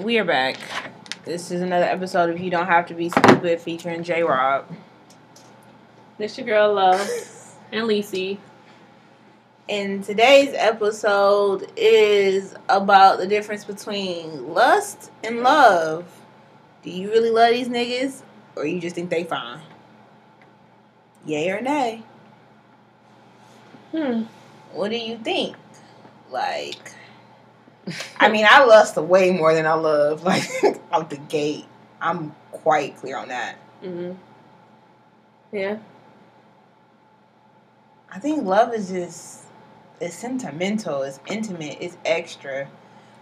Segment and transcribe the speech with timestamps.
[0.00, 0.56] We are back.
[1.26, 4.64] This is another episode of You Don't Have to Be Stupid featuring J Rob.
[6.16, 7.06] This your girl Love
[7.70, 8.38] and Lisi.
[9.68, 16.06] And today's episode is about the difference between lust and love.
[16.82, 18.22] Do you really love these niggas
[18.56, 19.60] or you just think they fine?
[21.26, 22.02] Yay or nay?
[23.94, 24.22] Hmm.
[24.72, 25.56] What do you think?
[26.30, 26.94] Like,
[28.18, 30.22] I mean, I lust way more than I love.
[30.30, 30.44] Like,
[30.92, 31.64] out the gate,
[32.00, 33.56] I'm quite clear on that.
[33.82, 34.12] Mm-hmm.
[35.56, 35.78] Yeah.
[38.12, 39.44] I think love is just
[40.00, 42.68] it's sentimental, it's intimate, it's extra.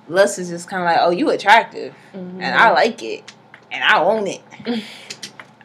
[0.09, 2.41] Lust is just kind of like, oh, you attractive, Mm-hmm.
[2.41, 3.31] and I like it,
[3.71, 4.41] and I own it.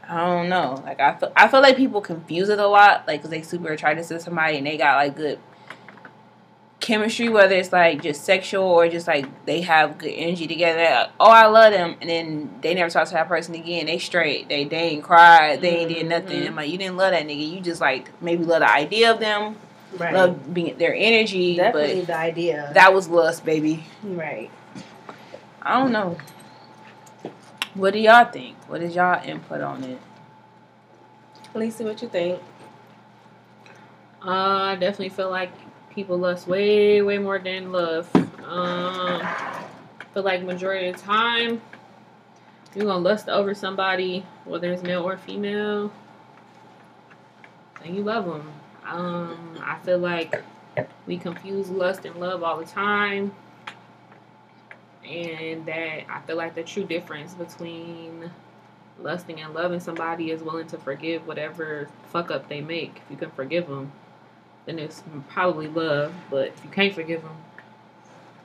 [0.09, 0.81] I don't know.
[0.86, 3.72] Like I feel, I feel like people confuse it a lot, like because they super
[3.72, 5.40] attracted to somebody and they got like good
[6.84, 10.84] chemistry, whether it's like just sexual or just like they have good energy together.
[10.84, 13.86] Like, oh, I love them, and then they never talk to that person again.
[13.88, 14.50] They straight.
[14.50, 15.61] They they ain't cried.
[15.61, 16.42] They ain't did nothing.
[16.44, 16.48] Mhm.
[16.48, 17.50] I'm like, you didn't love that nigga.
[17.56, 19.56] You just like maybe love the idea of them,
[19.98, 20.14] Right.
[20.14, 22.72] love being their energy, Definitely but the idea.
[22.73, 23.86] that was lust, baby.
[24.04, 24.52] right.
[25.61, 26.17] I don't know.
[27.76, 28.58] What do y'all think?
[28.67, 30.00] What is y'all input on it?
[31.56, 32.39] Lisa, what you think?
[34.26, 35.52] Uh, I definitely feel like
[35.94, 38.09] people lust way, way more than love.
[38.45, 39.22] Um,
[40.13, 41.61] feel like majority of the time,
[42.75, 45.91] you're gonna lust over somebody, whether it's male or female,
[47.83, 48.52] and you love them.
[48.86, 50.44] Um, I feel like
[51.05, 53.33] we confuse lust and love all the time,
[55.08, 58.31] and that I feel like the true difference between
[58.99, 62.97] lusting and loving somebody is willing to forgive whatever fuck up they make.
[62.97, 63.91] If you can forgive them,
[64.66, 66.14] then it's probably love.
[66.30, 67.38] But if you can't forgive them,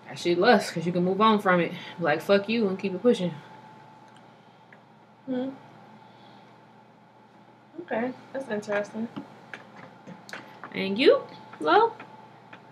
[0.07, 1.73] that shit lust because you can move on from it.
[1.99, 3.35] Like fuck you and keep it pushing.
[5.27, 5.51] Hmm.
[7.83, 9.09] Okay, that's interesting.
[10.75, 11.23] And you,
[11.61, 11.93] love?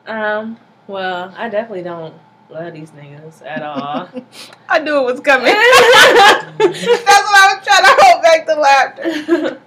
[0.07, 2.15] Um, well, I definitely don't
[2.51, 4.09] love these niggas at all.
[4.69, 5.47] I knew it was coming.
[6.59, 9.61] That's what I was trying to hold back the laughter.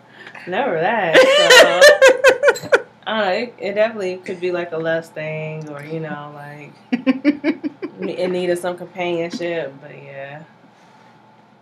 [0.48, 1.16] Never that.
[1.16, 2.19] So,
[3.10, 3.34] I don't know.
[3.34, 6.72] It, it definitely could be like a lust thing, or you know, like
[8.02, 9.74] in need of some companionship.
[9.82, 10.44] But yeah,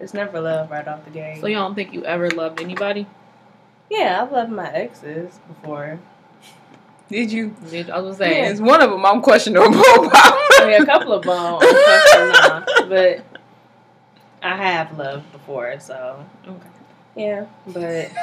[0.01, 1.39] it's never love right off the gate.
[1.39, 3.07] So you don't think you ever loved anybody?
[3.89, 5.97] yeah, I've loved my exes before.
[7.07, 7.55] Did you?
[7.69, 8.51] Did- I was saying.
[8.51, 10.11] It's one of them I'm questionable about.
[10.13, 13.39] I mean, a couple of them, I'm questioning but
[14.43, 15.79] I have loved before.
[15.79, 16.67] So Okay.
[17.17, 18.11] Yeah, but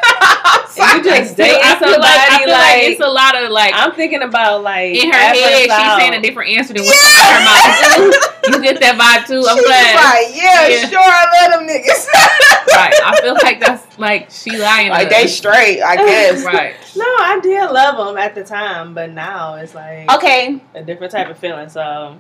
[0.77, 3.07] I'm you just I feel, dating I feel like, I feel like, like- it's a
[3.09, 6.23] lot of like I'm thinking about like in her at head, first she's saying a
[6.23, 8.31] different answer than what's coming out her mouth.
[8.49, 9.45] you get that vibe too.
[9.47, 9.95] I'm She was glad.
[9.95, 10.89] like, yeah, Yeah.
[10.89, 12.07] sure, I love them niggas.
[12.77, 12.95] right.
[13.05, 14.91] I feel like that's like she lying.
[14.91, 16.45] like they straight, I guess.
[16.45, 16.75] right.
[16.97, 20.61] No, I did love them at the time, but now it's like Okay.
[20.75, 21.69] a different type of feeling.
[21.69, 22.17] So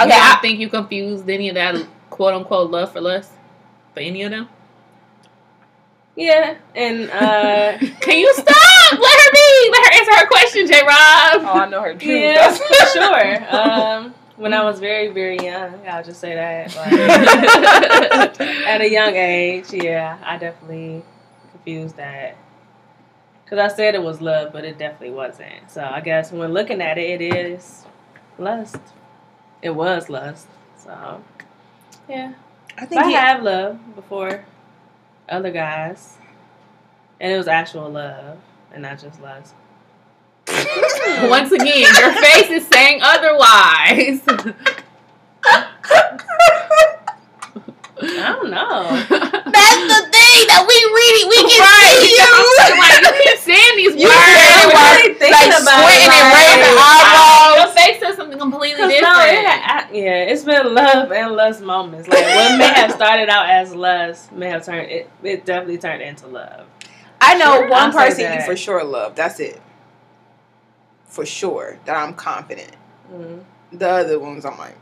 [0.00, 0.04] Okay.
[0.08, 0.14] Okay.
[0.16, 1.74] You I, think you confused any of that
[2.10, 3.30] quote unquote love for lust
[3.94, 4.48] for any of them?
[6.16, 8.92] Yeah, and uh, Can you stop?
[8.92, 9.70] Let her be.
[9.72, 10.80] Let her answer her question, J.
[10.80, 10.88] Rob.
[11.44, 12.02] oh, I know her truth.
[12.20, 13.54] yeah, That's for sure.
[13.54, 16.74] Um, when I was very very young, I'll just say that.
[16.76, 21.02] Like, at a young age, yeah, I definitely
[21.52, 22.36] confused that.
[23.48, 25.70] Cause I said it was love, but it definitely wasn't.
[25.70, 27.84] So I guess when looking at it, it is
[28.38, 28.78] lust.
[29.62, 30.48] It was lust.
[30.76, 31.22] So
[32.08, 32.34] yeah,
[32.76, 34.44] I but think I have loved before
[35.28, 36.16] other guys,
[37.20, 38.38] and it was actual love
[38.72, 39.54] and not just lust.
[41.28, 44.20] Once again, your face is saying otherwise.
[47.96, 48.84] I don't know.
[48.92, 51.96] That's the thing that we really we can right.
[51.96, 52.28] see you.
[52.60, 54.20] Like, you keep saying these You words.
[54.76, 57.55] like- really like about squinting and like- Your eyebrows.
[57.76, 59.02] Face says something completely different.
[59.02, 62.08] no, it I- yeah, it's been love and lust moments.
[62.08, 65.10] Like what may have started out as lust may have turned it.
[65.22, 66.66] It definitely turned into love.
[67.20, 69.14] I know Sure, one I'll person you for sure love.
[69.14, 69.60] That's it.
[71.04, 72.72] For sure, that I'm confident.
[73.12, 73.42] Mm.
[73.72, 74.76] The other ones, I'm like,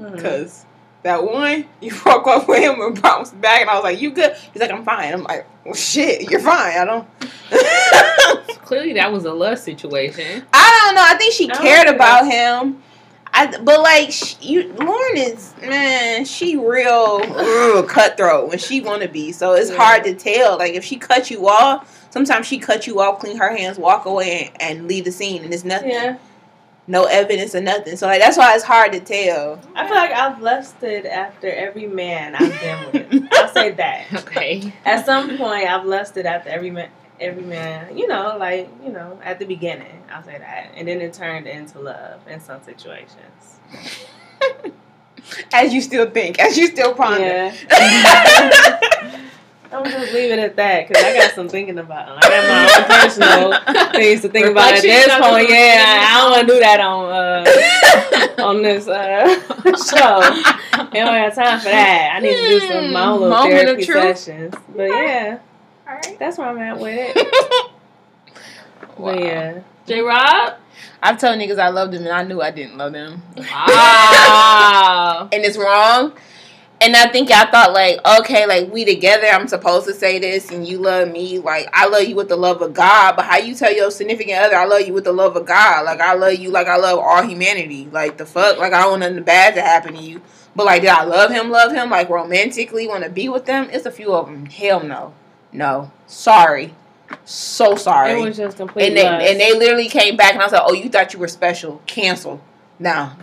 [0.00, 0.64] Mm.
[1.02, 4.10] That one you broke up with him and bounced back, and I was like, "You
[4.10, 7.08] good?" He's like, "I'm fine." I'm like, "Well, shit, you're fine." I don't.
[8.64, 10.44] Clearly, that was a love situation.
[10.52, 11.04] I don't know.
[11.04, 12.82] I think she I cared about him.
[13.32, 19.02] I, but like sh you, Lauren is man, she real ugh, cutthroat when she want
[19.02, 19.30] to be.
[19.32, 19.76] So it's Yeah.
[19.76, 20.58] hard to tell.
[20.58, 24.04] Like if she cut you off, sometimes she cut you off, clean her hands, walk
[24.04, 25.90] away, and, and leave the scene, and it's nothing.
[25.90, 26.16] Yeah.
[26.90, 27.96] No evidence or nothing.
[27.96, 29.60] So like that's why it's hard to tell.
[29.76, 33.28] I feel like I've lusted after every man I've been with.
[33.32, 34.12] I'll say that.
[34.12, 34.72] Okay.
[34.84, 36.90] At some point, I've lusted after every man.
[37.20, 41.02] Every man, you know, like you know, at the beginning, I'll say that, and then
[41.02, 43.60] it turned into love in some situations.
[45.52, 47.22] As you still think, as you still ponder.
[47.22, 48.80] Yeah,
[49.72, 52.08] I'm just leaving it at that because I got some thinking about.
[52.08, 55.48] I got my own personal things to think about at this point.
[55.48, 59.28] Yeah, I, I don't want to do that on uh, on this uh,
[59.64, 60.20] show.
[60.72, 62.12] I don't have time for that.
[62.16, 64.18] I need to do some my own little Moment of therapy truth.
[64.18, 64.54] sessions.
[64.74, 65.38] But yeah,
[65.86, 66.16] Alright.
[66.18, 67.66] that's where I'm at with it.
[68.98, 70.54] But yeah, J Rob.
[71.02, 73.22] I've told niggas I loved them and I knew I didn't love them.
[73.36, 75.28] Wow.
[75.32, 76.12] and it's wrong.
[76.82, 80.50] And I think I thought like, okay, like we together, I'm supposed to say this,
[80.50, 81.38] and you love me.
[81.38, 84.38] Like I love you with the love of God, but how you tell your significant
[84.38, 85.84] other, I love you with the love of God.
[85.84, 87.86] Like I love you, like I love all humanity.
[87.92, 90.22] Like the fuck, like I don't want nothing bad to happen to you.
[90.56, 91.50] But like, did I love him?
[91.50, 91.90] Love him?
[91.90, 93.68] Like romantically, want to be with them?
[93.70, 94.46] It's a few of them.
[94.46, 95.12] Hell no,
[95.52, 95.92] no.
[96.06, 96.74] Sorry,
[97.26, 98.12] so sorry.
[98.12, 98.88] it was just complete.
[98.88, 101.18] and they and they literally came back, and I was like, oh, you thought you
[101.18, 101.82] were special?
[101.86, 102.42] Cancel
[102.78, 103.18] now.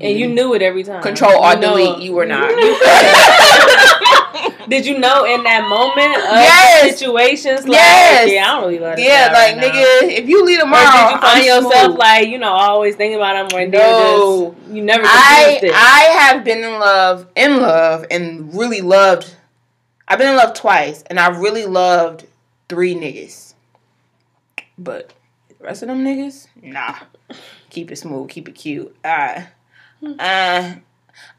[0.00, 1.02] And you knew it every time.
[1.02, 2.00] Control or delete.
[2.02, 2.50] You were not.
[4.68, 6.98] Did you know in that moment of Yes.
[6.98, 7.66] situations?
[7.66, 8.30] Like, Yes.
[8.30, 8.98] yeah, I don't really like.
[8.98, 9.62] yeah, like right now.
[9.62, 11.98] nigga, if you leave Or tomorrow, did you find I'm yourself smooth.
[11.98, 14.54] like you know always thinking about him when No.
[14.54, 15.72] just you never I it?
[15.74, 19.34] I have been in love, in love, and really loved.
[20.06, 22.26] I've been in love twice, and I really loved
[22.68, 23.54] three niggas.
[24.76, 25.14] But
[25.48, 26.94] the rest of them niggas, nah.
[27.70, 28.94] Keep it smooth, keep it cute.
[29.02, 29.42] Uh,
[30.02, 30.74] uh,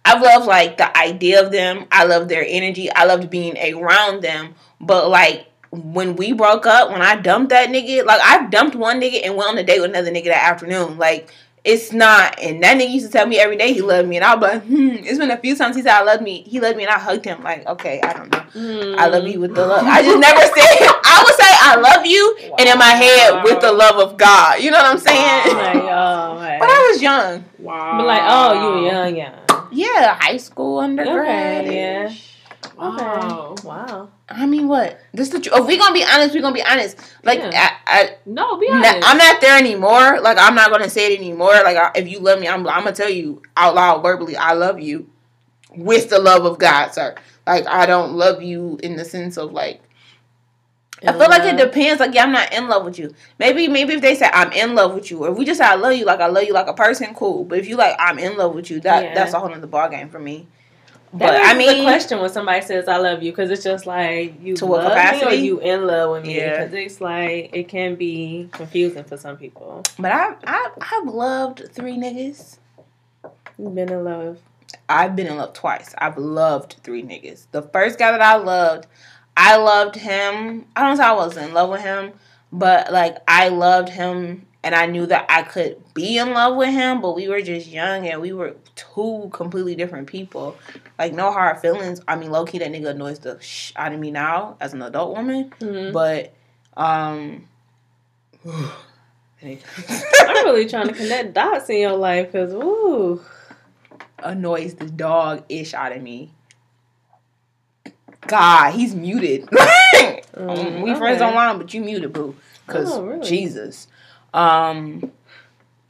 [0.05, 1.85] I've loved like the idea of them.
[1.91, 2.91] I love their energy.
[2.91, 4.55] I loved being around them.
[4.81, 8.99] But like when we broke up, when I dumped that nigga, like I dumped one
[8.99, 10.97] nigga and went on a date with another nigga that afternoon.
[10.97, 11.31] Like
[11.63, 12.39] it's not.
[12.39, 14.41] And that nigga used to tell me every day he loved me, and I was
[14.41, 14.89] like, hmm.
[15.03, 16.43] It's been a few times he said I love me.
[16.43, 17.43] He loved me, and I hugged him.
[17.43, 18.39] Like okay, I don't know.
[18.55, 18.97] Mm.
[18.97, 19.85] I love you with the love.
[19.85, 20.89] I just never said.
[21.03, 24.61] I would say I love you, and in my head with the love of God.
[24.61, 25.55] You know what I'm saying?
[25.55, 26.57] Like, oh, hey.
[26.59, 27.45] But I was young.
[27.59, 27.97] Wow.
[27.97, 29.67] But like, oh, you were young, young.
[29.71, 31.65] Yeah, high school, undergrad.
[31.65, 32.13] Okay, yeah.
[32.77, 33.55] Wow.
[33.57, 33.67] Okay.
[33.67, 34.09] Wow.
[34.29, 34.99] I mean, what?
[35.13, 35.53] This the truth.
[35.55, 36.97] Oh, if we gonna be honest, we gonna be honest.
[37.23, 37.75] Like, Yeah.
[37.85, 39.07] I, I, No, be honest.
[39.07, 40.21] I'm not there anymore.
[40.21, 41.53] Like, I'm not gonna say it anymore.
[41.63, 44.53] Like, I, if you love me, I'm, I'm gonna tell you out loud, verbally, I
[44.53, 45.09] love you,
[45.75, 47.15] with the love of God, sir.
[47.45, 49.81] Like, I don't love you in the sense of like.
[51.07, 51.99] I feel like it depends.
[51.99, 53.13] Like, yeah, I'm not in love with you.
[53.37, 55.65] Maybe, maybe if they say I'm in love with you, or if we just say
[55.65, 57.45] I love you, like I love you like a person, cool.
[57.45, 59.13] But if you like I'm in love with you, that Yeah.
[59.15, 60.47] that's a whole nother ball game for me.
[61.13, 63.87] That But I mean, the question when somebody says "I love you" because it's just
[63.87, 65.35] like you To what love me or capacity?
[65.37, 66.37] you in love with me.
[66.37, 66.65] Yeah.
[66.65, 69.83] Because it's like it can be confusing for some people.
[69.97, 72.57] but I, I, I've loved three niggas.
[73.57, 74.37] You've been in love.
[74.87, 75.95] I've been in love twice.
[75.97, 77.47] I've loved three niggas.
[77.51, 78.85] The first guy that I loved,
[79.41, 80.65] I loved him.
[80.75, 82.11] I don't say I was in love with him,
[82.51, 86.69] but like I loved him and I knew that I could be in love with
[86.73, 90.57] him, but we were just young and we were two completely different people.
[90.97, 92.01] Like no hard feelings.
[92.05, 94.81] I mean, low key that nigga annoys the sh out of me now as an
[94.81, 95.93] adult woman, Mhm.
[95.93, 96.33] but
[96.75, 97.47] um.
[99.41, 103.21] I'm really trying to connect dots in your life because ooh,
[104.19, 106.33] annoys the dog ish out of me.
[108.29, 109.49] God, he's muted.
[110.35, 112.33] Mm, we friends online, but you muted, boo.
[112.65, 113.27] Cause Oh, really?
[113.27, 113.87] Jesus.
[114.33, 115.11] Um.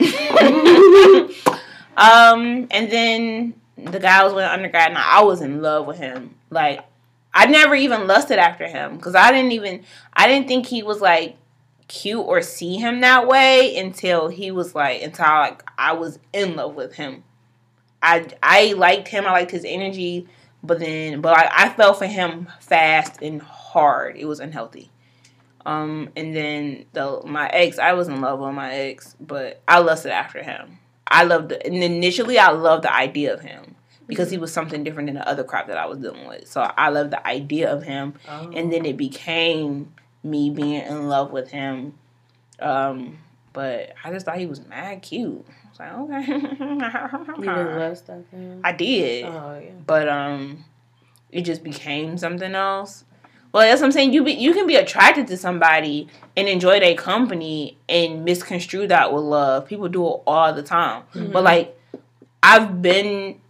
[1.96, 5.98] um, and then the guy I was with undergrad, and I was in love with
[5.98, 6.34] him.
[6.50, 6.80] Like,
[7.32, 11.00] I never even lusted after him because I didn't even, I didn't think he was
[11.00, 11.36] like
[11.86, 16.56] cute or see him that way until he was like, until like I was in
[16.56, 17.22] love with him.
[18.02, 19.26] I I liked him.
[19.26, 20.26] I liked his energy,
[20.62, 24.16] but then, but I, I fell for him fast and hard.
[24.16, 24.90] It was unhealthy.
[25.66, 29.80] Um, and then the my ex, I was in love with my ex, but I
[29.80, 30.78] lusted after him.
[31.06, 33.74] I loved, and initially I loved the idea of him
[34.06, 36.48] because he was something different than the other crap that I was dealing with.
[36.48, 38.50] So I loved the idea of him, Oh.
[38.54, 41.94] and then it became me being in love with him.
[42.58, 43.18] Um,
[43.52, 45.44] but I just thought he was mad cute.
[45.80, 46.32] I like, okay.
[46.32, 48.60] you didn't lust after him.
[48.64, 49.70] I did, Oh yeah.
[49.86, 50.64] but um,
[51.30, 53.04] it just became something else.
[53.52, 54.12] Well, that's what I'm saying.
[54.12, 56.06] You be you can be attracted to somebody
[56.36, 59.66] and enjoy their company and misconstrue that with love.
[59.66, 61.02] People do it all the time.
[61.14, 61.32] Mm-hmm.
[61.32, 61.76] But like,
[62.44, 63.40] I've been,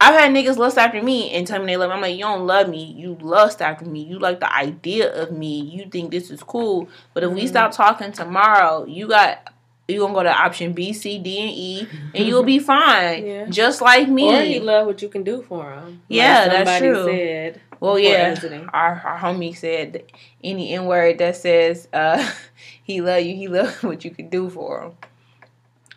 [0.00, 1.94] I've had niggas lust after me and tell me they love me.
[1.96, 2.84] I'm like, you don't love me.
[2.84, 4.00] You lust after me.
[4.04, 5.60] You like the idea of me.
[5.60, 6.88] You think this is cool.
[7.12, 7.48] But if we Mhm.
[7.48, 9.52] stop talking tomorrow, you got
[9.90, 13.26] you're gonna go to option B, C, D, and E, and you'll be fine.
[13.30, 13.46] Yeah.
[13.46, 14.34] Just like me.
[14.34, 16.02] Or he love what you can do for him.
[16.08, 17.04] Yeah, that's true.
[17.04, 18.36] Said well, yeah.
[18.72, 20.04] Our our homie said
[20.44, 22.30] any N word that says uh,
[22.82, 24.92] he love you, he love what you can do for him.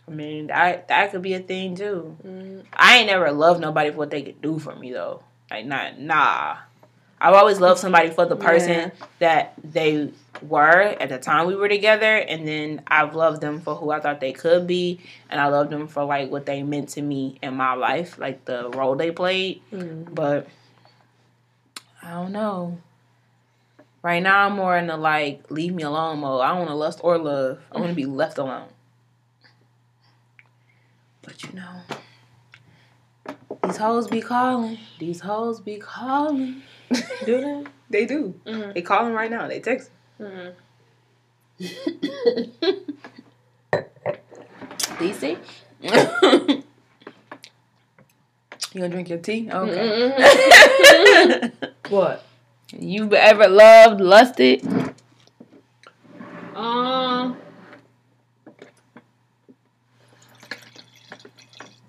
[0.07, 2.17] I mean, that that could be a thing too.
[2.25, 5.23] Mm, I ain't never loved nobody for what they could do for me though.
[5.51, 6.57] Like not nah.
[7.23, 8.89] I've always loved somebody for the person Yeah.
[9.19, 10.11] that they
[10.41, 14.01] were at the time we were together, and then I've loved them for who I
[14.01, 14.99] thought they could be,
[15.29, 18.43] and I loved them for like what they meant to me in my life, like
[18.43, 19.61] the role they played.
[19.71, 20.13] mm.
[20.13, 20.47] But
[22.03, 22.79] I don't know.
[24.01, 26.41] Right now, I'm more in the like leave me alone mode.
[26.41, 27.59] I don't want to lust or love.
[27.71, 28.67] I want to be left alone.
[31.21, 34.77] But you know, these hoes be calling.
[34.99, 36.63] These hoes be calling.
[37.25, 37.63] Do they?
[37.89, 38.33] They do.
[38.47, 39.47] Mm, They calling right now.
[39.47, 39.91] They text.
[40.19, 40.53] mm.
[44.97, 45.37] DC.
[45.81, 45.91] you
[48.73, 49.49] gonna drink your tea?
[49.51, 50.11] Okay.
[50.17, 51.67] Mm-hmm.
[51.93, 52.23] What?
[52.71, 54.65] you ever loved, lusted?
[56.55, 57.37] Um.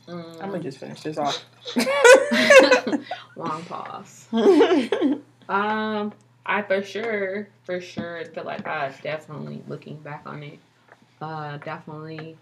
[0.07, 1.43] I'm gonna just finish this off.
[3.37, 4.27] long pause.
[5.49, 6.13] Um,
[6.47, 10.59] I for sure, for sure feel like I definitely looking back on it,
[11.21, 12.37] uh, definitely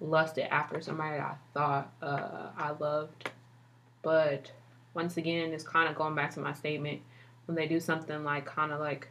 [0.00, 3.30] lusted after somebody I thought uh I loved,
[4.02, 4.50] but
[4.94, 7.00] once again, it's kind of going back to my statement
[7.46, 9.08] when they do something like kind of like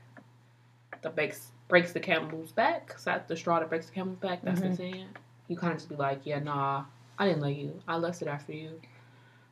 [1.01, 2.89] the breaks breaks the camel's back.
[2.89, 4.41] Cause that's the straw that breaks the camel's back.
[4.43, 5.07] That's the saying.
[5.47, 6.83] You kind of just be like, yeah, nah,
[7.17, 7.81] I didn't like you.
[7.87, 8.79] I lusted after you.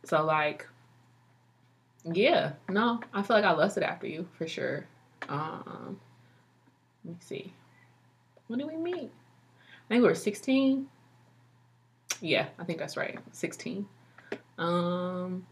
[0.06, 0.68] So like,
[2.06, 4.88] yeah, no, I feel like I lusted after you for sure.
[5.28, 6.00] Um,
[7.06, 7.54] let me see.
[8.48, 9.12] When did we meet?
[9.62, 10.88] I think we were sixteen.
[12.22, 13.20] Yeah, I think that's right.
[13.32, 13.88] Sixteen.
[14.58, 15.46] Um,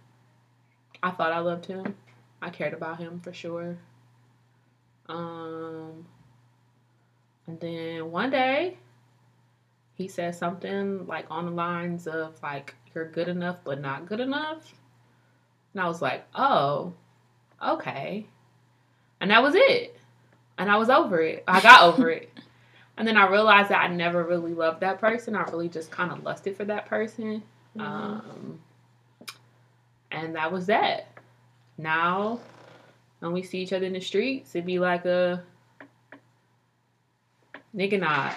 [1.02, 1.96] I thought I loved him.
[2.42, 3.78] I cared about him for sure.
[5.08, 6.06] Um,
[7.48, 8.78] and then one day,
[9.98, 14.20] he said something like on the lines of like, "You're good enough, but not good
[14.20, 14.74] enough."
[15.74, 16.94] And I was like, "Oh,
[17.66, 18.28] okay."
[19.20, 19.98] And that was it.
[20.60, 21.44] And I was over it.
[21.48, 22.32] I got over it.
[23.00, 25.36] And then I realized that I never really loved that person.
[25.36, 27.44] I really just kind of lusted for that person.
[27.78, 27.82] Mm-hmm.
[27.82, 28.60] Um,
[30.10, 31.08] and that was that.
[31.78, 32.40] Now,
[33.20, 35.44] when we see each other in the streets, it'd be like a
[37.76, 38.34] nigga nod.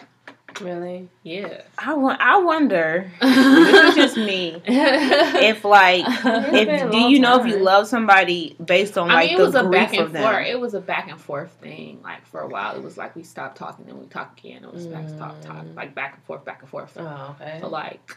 [0.61, 1.09] Really?
[1.23, 1.63] Yeah.
[1.79, 3.11] I, I wonder.
[3.21, 4.63] this is just me.
[4.67, 9.41] If like, if do you know if you love somebody based on I like mean,
[9.41, 10.47] it was a back and forth.
[10.47, 12.01] It was a back and forth thing.
[12.03, 14.65] Like for a while, it was like we stopped talking, and we talk again.
[14.65, 15.75] It was back to talk, talk, Mm.
[15.77, 17.59] like back and forth, back and forth Oh, okay.
[17.61, 18.17] for like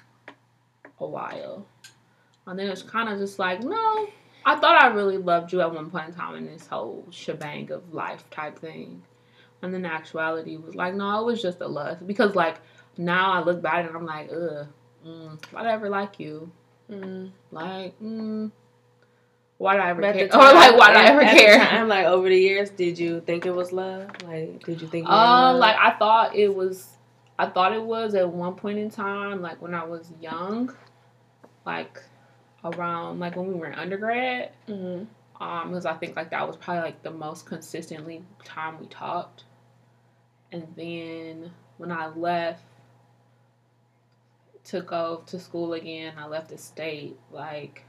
[1.00, 1.66] a while,
[2.46, 4.08] and then it's kind of just like, no,
[4.46, 7.72] I thought I really loved you at one point in time in this whole shebang
[7.72, 9.02] of life type thing,
[9.63, 12.58] and then the actuality was like, no, it was just a lust because like
[12.98, 14.67] now I look back and I'm like, ugh,
[15.08, 16.51] mm, why'd I ever like you?
[16.91, 17.32] Mm.
[17.50, 18.51] Like, mm,
[19.58, 20.27] why did I ever But care?
[20.34, 21.58] Or like, why did I ever care?
[21.58, 24.10] time, like over the years, did you think it was love?
[24.25, 25.08] Like, did you think?
[25.08, 26.89] Um, like I thought it was.
[27.39, 30.75] I thought it was at one point in time, like when I was young,
[31.65, 32.00] like
[32.63, 34.51] around like when we were in undergrad.
[34.67, 35.08] Mhm.
[35.41, 39.46] Um, because I think like that was probably like the most consistently time we talked.
[40.53, 42.63] And then when I left
[44.65, 47.17] to go to school again, I left the state.
[47.31, 47.83] Like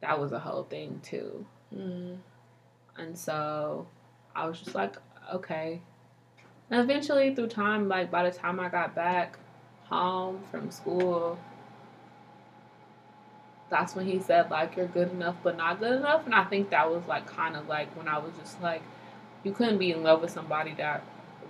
[0.00, 1.44] that was a whole thing too.
[1.74, 2.18] Mhm.
[2.96, 3.88] And so
[4.36, 4.96] I was just like,
[5.34, 5.82] okay.
[6.70, 9.38] And eventually, through time, like by the time I got back
[9.86, 11.38] home from school,
[13.68, 16.24] that's when he said, like, you're good enough, but not good enough.
[16.24, 18.82] And I think that was like kind of like when I was just like,
[19.42, 21.02] you couldn't be in love with somebody that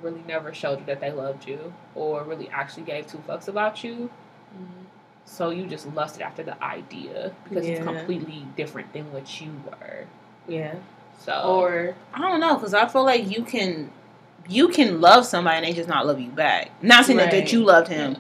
[0.03, 3.83] really never showed you that they loved you or really actually gave two fucks about
[3.85, 4.11] you.
[4.55, 4.85] Mhm.
[5.25, 10.05] So you just lusted after the idea because it's completely different than what you were.
[10.49, 10.75] Yeah.
[11.19, 13.91] So Or I don't know, cause I feel like you can,
[14.49, 16.71] you can love somebody and they just not love you back.
[16.81, 18.17] Not saying that, that you loved him.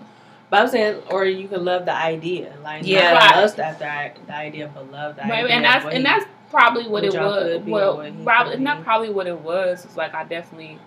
[0.50, 3.12] But I'm saying, or you can love the idea, like Yeah.
[3.12, 3.36] not Right.
[3.36, 5.56] lust after the idea, but love the Right, idea.
[5.56, 7.42] and that's and he- that's probably what, what it was.
[7.52, 9.84] could be or Well, probably not probably what it was.
[9.84, 10.78] It's like I definitely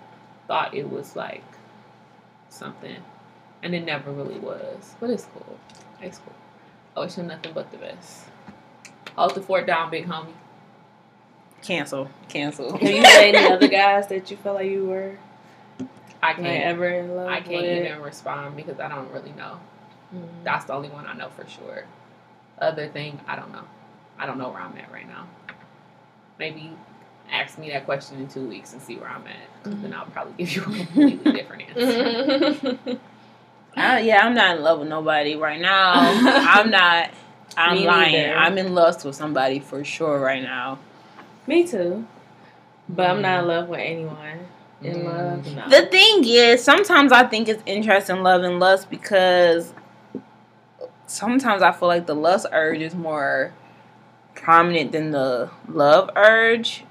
[0.52, 1.46] thought it was like
[2.50, 2.98] something,
[3.64, 4.96] and it never really was.
[5.00, 5.58] But it's cool.
[6.02, 6.36] It's cool.
[6.98, 8.26] I wish him nothing but the best.
[9.16, 10.34] Hold the fort down, big homie.
[11.62, 12.78] Cancel, cancel.
[12.78, 15.18] Have you met any other guys that you felt like you were
[16.22, 16.66] I can't.
[16.66, 17.30] ever in love.
[17.30, 17.86] I can't with?
[17.86, 19.58] even respond because I don't really know.
[20.14, 20.28] Mm.
[20.44, 21.86] That's the only one I know for sure.
[22.60, 23.64] Other thing, I don't know.
[24.20, 25.30] I don't know where I'm at right now.
[26.38, 26.72] Maybe
[27.32, 29.64] ask me that question in two weeks and see where I'm at.
[29.64, 32.78] 'cause Then I'll probably give you a completely different answer.
[33.76, 35.92] I, yeah, I'm not in love with nobody right now.
[36.26, 37.10] I'm not.
[37.58, 38.12] I'm Me lying.
[38.14, 38.36] neither.
[38.38, 40.80] I'm in lust with somebody for sure right now.
[41.48, 42.06] Me too.
[42.90, 44.48] But I'm not in love with anyone.
[44.82, 45.06] In Mm.
[45.06, 45.70] love, no.
[45.70, 49.74] The thing is, sometimes I think it's interest interesting love and lust because
[51.08, 53.54] sometimes I feel like the lust urge is more
[54.34, 56.84] prominent than the love urge.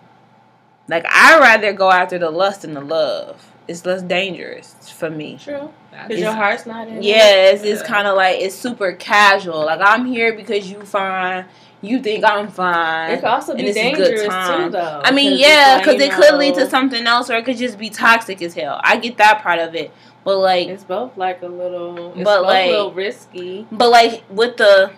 [0.90, 3.46] Like I'd rather go after the lust than the love.
[3.68, 5.38] It's less dangerous for me.
[5.42, 5.70] True.
[5.92, 7.02] Because your heart's not in it.
[7.04, 9.64] Yes, it's kind of like it's super casual.
[9.66, 11.44] Like I'm here because you fine,
[11.80, 13.12] you think I'm fine.
[13.12, 15.00] It could also be it's a good dangerous too, though.
[15.04, 17.44] I mean, 'cause yeah, it's like, because it could lead to something else, or it
[17.44, 18.80] could just be toxic as hell.
[18.82, 19.92] I get that part of it,
[20.24, 22.12] but like, It's both like a little.
[22.14, 23.66] It's But, both like- a little risky.
[23.70, 24.90] but like with the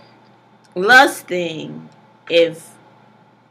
[0.74, 1.88] lust thing,
[2.30, 2.70] if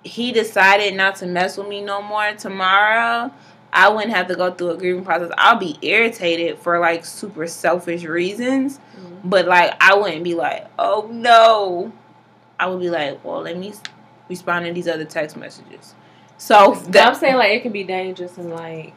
[0.03, 3.31] he decided not to mess with me no more tomorrow,
[3.73, 5.31] I wouldn't have to go through a grieving process.
[5.37, 9.19] I'll be irritated for like super selfish reasons, Mhm.
[9.23, 11.91] but like I wouldn't be like, oh no.
[12.59, 13.73] I would be like, well, let me
[14.29, 15.95] respond to these other text messages.
[16.37, 18.93] So But I'm saying like it can be dangerous in like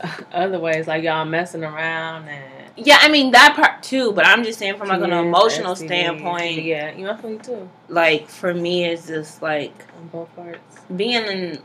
[0.32, 4.44] other ways, like y'all messing around and yeah, I mean that part too, but I'm
[4.44, 8.84] just saying from like an emotional standpoint, Yeah, you know, you too like for me,
[8.84, 10.76] it's just like on both parts.
[10.94, 11.62] being in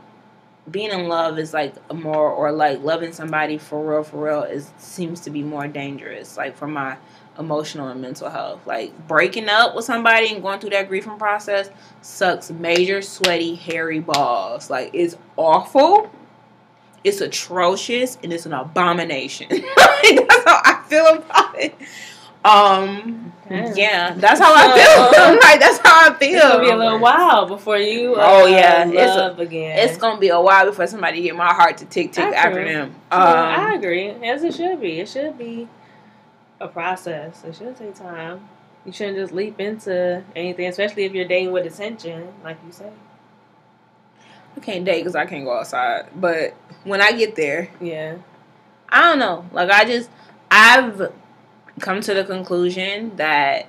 [0.70, 4.70] being in love is like more or like loving somebody for real for real is
[4.78, 6.96] seems to be more dangerous like for my
[7.38, 8.66] emotional and mental health.
[8.66, 11.70] Like breaking up with somebody and going through that grieving process
[12.02, 14.70] sucks major sweaty hairy balls.
[14.70, 16.10] Like it's awful
[17.04, 21.74] it's atrocious and it's an abomination that's how i feel about it
[22.44, 23.76] um Damn.
[23.76, 26.98] yeah that's how i feel like that's how i feel It's gonna be a little
[26.98, 28.14] while before you.
[28.16, 28.86] Uh, Oh, yeah.
[28.88, 29.78] It's a- love again.
[29.78, 32.88] It's gonna be a while before somebody get my heart to tick tick after them.
[33.10, 35.00] True, I Um, agree, as it should be.
[35.00, 35.68] It should be
[36.60, 37.42] a process.
[37.44, 38.48] It should take time.
[38.86, 42.90] You shouldn't just leap into anything, especially if you're dating with attention, like you say.
[44.56, 46.06] I can't date because I can't go outside.
[46.14, 48.16] But when I get there, Yeah.
[48.88, 49.44] I don't know.
[49.52, 50.08] Like I just,
[50.50, 51.12] I've
[51.80, 53.66] come to the conclusion that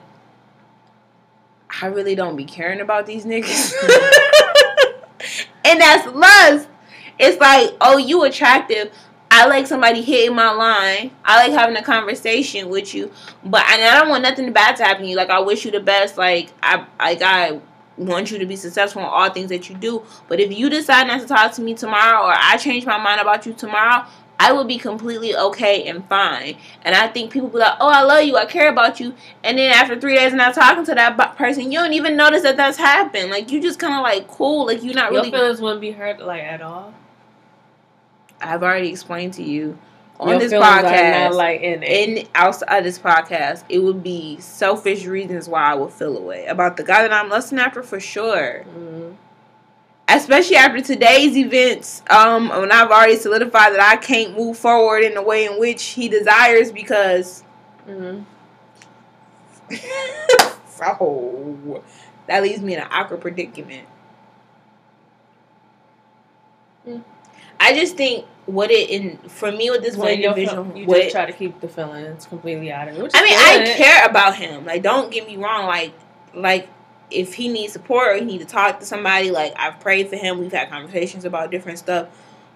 [1.82, 3.74] I really don't be caring about these niggas,
[5.66, 6.70] and that's lust.
[7.18, 8.92] It's like, oh, you attractive.
[9.32, 11.12] I like somebody hitting my line.
[11.26, 13.12] I like having a conversation with you,
[13.44, 15.18] but and I don't want nothing bad to happen to you.
[15.18, 16.18] Like I wish you the best.
[16.18, 17.60] Like I, like I
[17.98, 20.04] want you to be successful in all things that you do.
[20.28, 23.22] But if you decide not to talk to me tomorrow, or I change my mind
[23.22, 24.06] about you tomorrow,
[24.38, 26.58] I will be completely okay and fine.
[26.84, 28.36] And I think people be like, "Oh, I love you.
[28.36, 31.72] I care about you." And then after three days of not talking to that person,
[31.72, 33.32] you don't even notice that that's happened.
[33.32, 34.66] Like you just kind of like cool.
[34.66, 35.32] Like you're not Your really.
[35.32, 36.94] feelings wouldn't be hurt like at all.
[38.42, 39.78] I've already explained to you
[40.20, 41.34] on Your this podcast.
[41.34, 46.18] like in in outside this podcast, it would be selfish reasons why I would feel
[46.18, 48.66] away about the guy that I'm lusting after for sure.
[48.78, 49.16] Mhm.
[50.08, 55.16] Especially after today's events, um, when I've already solidified that I can't move forward in
[55.16, 57.44] the way in which he desires because
[57.90, 58.24] Mhm.
[60.70, 61.84] so
[62.28, 63.88] that leaves me in an awkward predicament.
[66.88, 67.02] Mm.
[67.60, 71.12] I just think what it in for me with this So one individual, you just
[71.12, 73.12] try to keep the feelings completely out of it.
[73.14, 74.66] I mean, I care about him.
[74.66, 75.66] Like, don't get me wrong.
[75.66, 75.94] Like,
[76.34, 76.70] like
[77.10, 80.16] if he needs support or he need to talk to somebody, like I've prayed for
[80.16, 80.40] him.
[80.40, 82.08] We've had conversations about different stuff.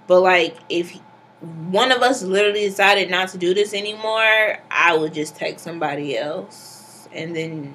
[0.07, 1.01] But like, if he-
[1.41, 6.17] one of us literally decided not to do this anymore, I would just text somebody
[6.17, 7.73] else and then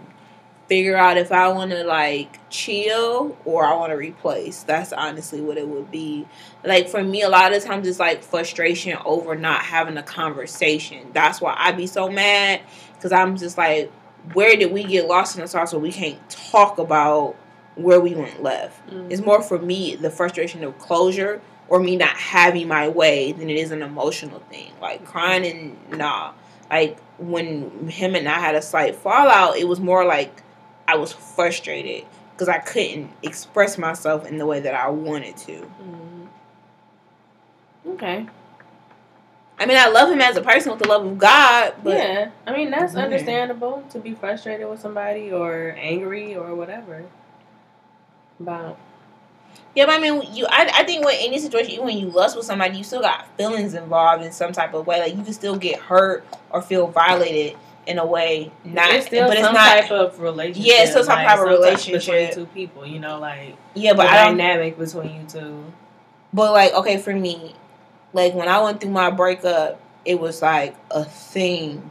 [0.67, 4.63] figure out if I want to like chill or I want to replace.
[4.63, 6.27] That's honestly what it would be.
[6.65, 11.11] Like for me, a lot of times it's like frustration over not having a conversation.
[11.13, 12.61] That's why I be so mad
[12.95, 13.93] because I'm just like,
[14.33, 17.37] where did we get lost in the sauce where we can't talk about
[17.75, 18.89] where we went left?
[18.89, 19.11] Mhm.
[19.11, 23.51] It's more for me the frustration of closure or me not having my way than
[23.51, 24.71] it is an emotional thing.
[24.81, 25.45] Like crying
[25.91, 26.33] and nah.
[26.71, 30.43] Like when him and I had a slight fallout, it was more like
[30.87, 35.53] I was frustrated because I couldn't express myself in the way that I wanted to.
[35.53, 36.29] Mhm.
[37.95, 38.27] Okay.
[39.59, 42.31] I mean, I love him as a person with the love of God, but yeah,
[42.47, 47.05] I mean that's understandable to be frustrated with somebody or angry or whatever
[48.41, 48.77] about
[49.77, 50.47] Yeah, but I mean, you.
[50.49, 53.29] I, I think with any situation, even when you lust with somebody, you still got
[53.37, 54.99] feelings involved in some type of way.
[55.01, 58.51] Like you can still get hurt or feel violated in a way.
[58.65, 59.81] Not, it's still but it's some not.
[59.81, 60.67] type of relationship.
[60.67, 62.87] Yeah, it's still some like, type of relationship between two people.
[62.87, 64.37] You know, like yeah, but I don't.
[64.37, 65.65] dynamic between you two.
[66.33, 67.55] But like, okay, for me,
[68.13, 71.91] like when I went through my breakup, it was like a thing.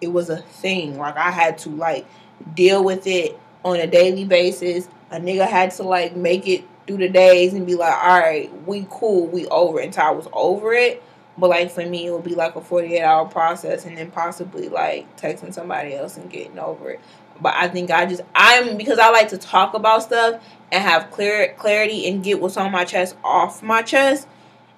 [0.00, 0.98] It was a thing.
[0.98, 2.06] Like I had to like
[2.54, 4.88] deal with it on a daily basis.
[5.10, 8.66] A nigga had to like make it through the days and be like, all right,
[8.66, 11.02] we cool, we over it until I was over it.
[11.36, 14.10] But like for me, it would be like a forty eight hour process, and then
[14.10, 17.00] possibly like texting somebody else and getting over it.
[17.40, 21.10] But I think I just I'm because I like to talk about stuff and have
[21.10, 24.28] clear clarity and get what's on my chest off my chest.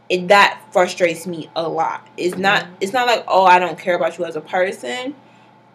[0.08, 2.06] It that frustrates me a lot.
[2.16, 2.70] It's not Mhm.
[2.80, 5.14] it's not like oh I don't care about you as a person,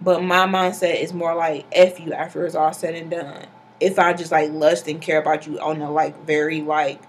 [0.02, 3.46] but my mindset is more like f you after it's all said and done.
[3.80, 7.02] If I just like lust and care about you on a like very like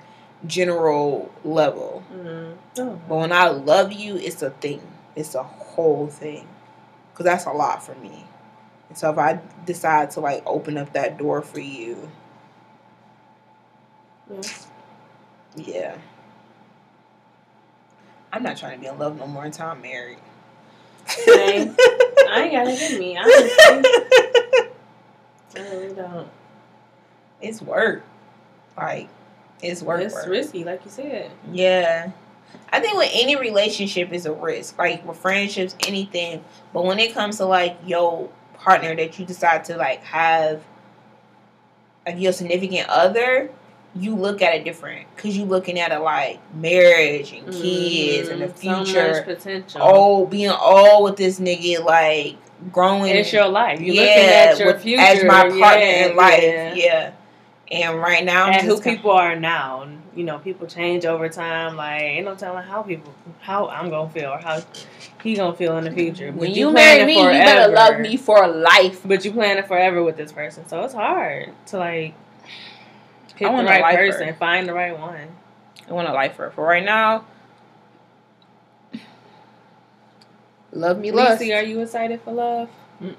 [0.46, 2.56] general level, Mm.
[2.78, 3.00] Oh.
[3.08, 4.80] but when I love you, it's a thing.
[5.14, 6.48] It's a whole thing.
[7.14, 8.24] Cause that's a lot for me.
[8.88, 12.10] And so if I decide to like open up that door for you,
[14.30, 14.42] Yeah.
[15.56, 15.96] yeah.
[18.32, 20.18] I'm not trying to be in love no more until I'm married.
[21.06, 21.76] Same.
[22.30, 23.18] I ain't gotta get me.
[23.18, 23.50] Honestly,
[25.56, 26.28] I really don't.
[27.42, 28.04] it's work.
[28.76, 29.08] Like,
[29.62, 30.00] it's work.
[30.02, 31.30] it's risky, like you said.
[31.50, 32.10] Yeah.
[32.70, 34.78] I think with any relationship is a risk.
[34.78, 36.42] Like with friendships, anything.
[36.72, 40.62] But when it comes to like your partner that you decide to like have
[42.06, 43.50] like your significant other,
[43.94, 45.06] you look at it different.
[45.16, 49.12] Cause you're looking at it like marriage and kids and the Mm, So future.
[49.12, 49.80] much potential.
[49.82, 52.36] oh, being old with this nigga, like
[52.72, 53.80] growing it's your life.
[53.80, 56.42] You're yeah, looking at your with- future as my partner yeah, in life.
[56.42, 56.74] yeah.
[56.74, 57.12] Yeah.
[57.72, 59.82] And right now I'm and who kinda- people are now.
[59.82, 61.74] And, You know, people change over time.
[61.74, 64.60] Like, ain't no telling how people, how I'm gonna feel or how
[65.22, 66.30] he gonna feel in the future.
[66.30, 67.72] But when you, planning marry me, you better forever.
[67.94, 69.00] love me for life.
[69.06, 72.12] But you plan it forever with this person, so it's hard to like
[73.36, 73.96] pick the right lifer.
[73.96, 75.28] person, find the right one.
[75.88, 76.50] I want a lifer.
[76.54, 77.24] For right now,
[80.72, 81.40] love me less.
[81.40, 82.68] Lacey, are you excited for love?
[83.02, 83.14] Mm-mm.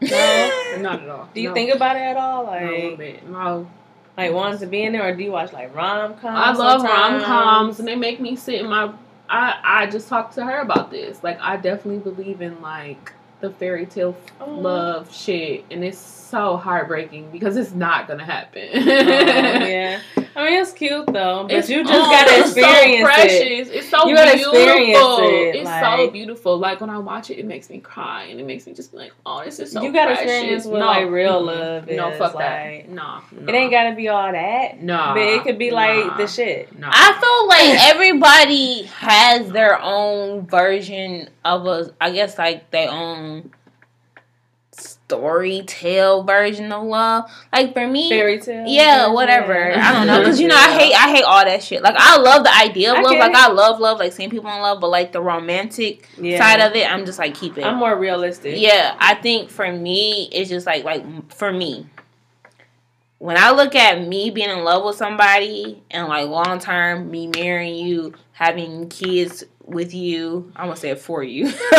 [0.00, 0.76] No?
[0.80, 1.28] Not at all.
[1.34, 1.54] Do you No.
[1.54, 2.46] think about it at all?
[2.46, 3.28] Not a little Like, bit.
[3.28, 3.70] No.
[4.26, 6.58] Like wanting to be in there, or do you watch like rom coms?
[6.58, 8.92] I love rom coms, and they make me sit in my.
[9.28, 11.22] I I just talked to her about this.
[11.22, 14.50] Like I definitely believe in like the fairy tale Oh.
[14.50, 18.68] love shit, and it's so heartbreaking because it's not gonna happen.
[18.74, 20.00] Oh, yeah,
[20.36, 23.04] I mean it's cute though, but It's, you just oh, gotta it's so experience it.
[23.04, 23.68] precious.
[23.70, 25.18] It's so You gotta beautiful.
[25.24, 26.58] it, It's like- so beautiful.
[26.58, 28.98] Like when I watch it, it makes me cry, and it makes me just be
[28.98, 30.30] like, "Oh, this is so." You gotta precious.
[30.32, 32.88] experience what, No, like, real love No, fuck like- that.
[32.88, 36.26] No, It ain't gotta be all that, Nah, but it could be like nah, the
[36.26, 36.78] shit.
[36.78, 36.90] Nah.
[36.92, 43.50] I feel like everybody has their own version of a, I guess like their own
[45.10, 47.28] story tale version of love.
[47.52, 48.64] Like for me, Fairy tale.
[48.66, 49.72] yeah, whatever.
[49.74, 51.82] I don't know, cause you know I hate I hate all that shit.
[51.82, 53.18] Like I love the idea of I love.
[53.18, 53.34] Like.
[53.34, 56.38] I love love, like seeing people in love, but like the romantic Yeah.
[56.38, 57.64] side of it, I'm just like keep it.
[57.64, 58.60] I'm more realistic.
[58.60, 61.86] Yeah, I think for me, it's just like like for me.
[63.18, 67.26] When I look at me being in love with somebody and like long term, me
[67.26, 71.46] marrying you, having kids with you, I'm gonna say it for you,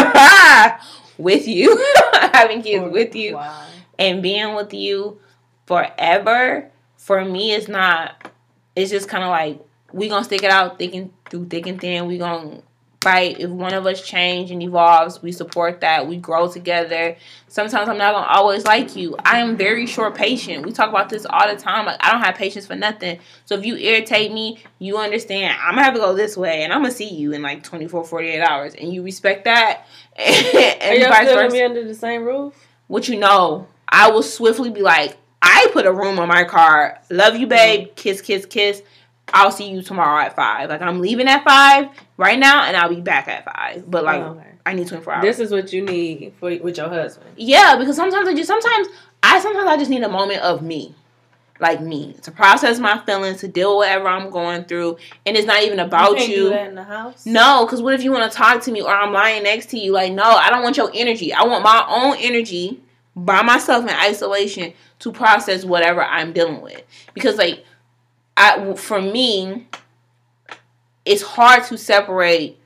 [1.21, 3.65] with you, having kids with you, Wow.
[3.99, 5.19] and being with you
[5.65, 6.69] forever.
[6.97, 8.31] For me, it's not.
[8.75, 9.60] It's just kind of like
[9.91, 12.07] we gonna stick it out, thick and through thick and thin.
[12.07, 12.62] We gonna
[13.01, 13.39] fight.
[13.39, 16.07] If one of us change and evolves, we support that.
[16.07, 17.17] We grow together.
[17.47, 19.15] Sometimes I'm not gonna always like you.
[19.25, 20.65] I am very short patient.
[20.65, 21.85] We talk about this all the time.
[21.85, 23.19] Like I don't have patience for nothing.
[23.45, 25.57] So if you irritate me, you understand.
[25.61, 28.05] I'm gonna have to go this way, and I'm gonna see you in like 24,
[28.05, 29.85] 48 hours, and you respect that.
[30.17, 32.53] Are and y'all vice still gonna be under the same roof?
[32.91, 36.99] what you know, I will swiftly be like, I put a room on my car.
[37.09, 37.85] Love you, babe.
[37.85, 37.95] Mm-hmm.
[37.95, 38.83] Kiss, kiss, kiss.
[39.34, 40.69] I'll see you tomorrow at five.
[40.69, 43.89] Like I'm leaving at five right now, and I'll be back at five.
[43.89, 44.47] But like Oh, okay.
[44.65, 45.23] I need twenty four hours.
[45.23, 47.31] This is what you need for with your husband.
[47.38, 48.88] yeah, because sometimes I just sometimes
[49.23, 50.95] I sometimes I just need a moment of me.
[51.60, 55.45] Like me to process my feelings, to deal with whatever I'm going through, and it's
[55.45, 56.36] not even about you.
[56.36, 57.23] do that in the house.
[57.27, 59.77] No, because what if you want to talk to me or I'm lying next to
[59.77, 59.91] you?
[59.91, 61.31] Like, no, I don't want your energy.
[61.31, 62.79] I want my own energy
[63.15, 66.81] by myself in isolation to process whatever I'm dealing with.
[67.13, 67.63] Because, like,
[68.41, 69.67] I for me,
[71.06, 72.58] it's hard to separate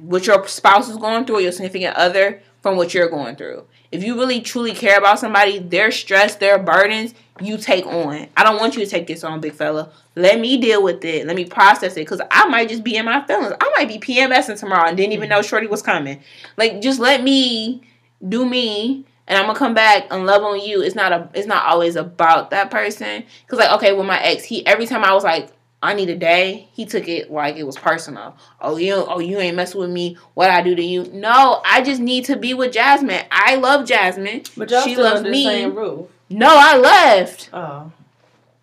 [0.00, 3.66] what your spouse is going through or your significant other from what you're going through.
[3.92, 8.28] If you really truly care about somebody, their stress, their burdens, you take on.
[8.36, 9.90] I don't want you to take this on, big fella.
[10.14, 11.26] Let me deal with it.
[11.26, 12.06] Let me process it.
[12.06, 13.52] Cause I might just be in my feelings.
[13.60, 15.38] I might be PMSing tomorrow and didn't even mm-hmm.
[15.38, 16.20] know Shorty was coming.
[16.56, 17.82] Like just let me
[18.26, 20.82] do me and I'm gonna come back and love on you.
[20.82, 23.24] It's not a it's not always about that person.
[23.46, 26.16] Cause like okay, with my ex, he every time I was like, I need a
[26.16, 28.36] day, he took it like it was personal.
[28.60, 30.18] Oh you oh you ain't messing with me.
[30.34, 31.04] What I do to you?
[31.12, 33.24] No, I just need to be with Jasmine.
[33.30, 34.42] I love Jasmine.
[34.56, 35.44] But y'all she still loves me.
[35.44, 36.08] the same roof.
[36.28, 37.50] No, I left.
[37.52, 37.92] Oh.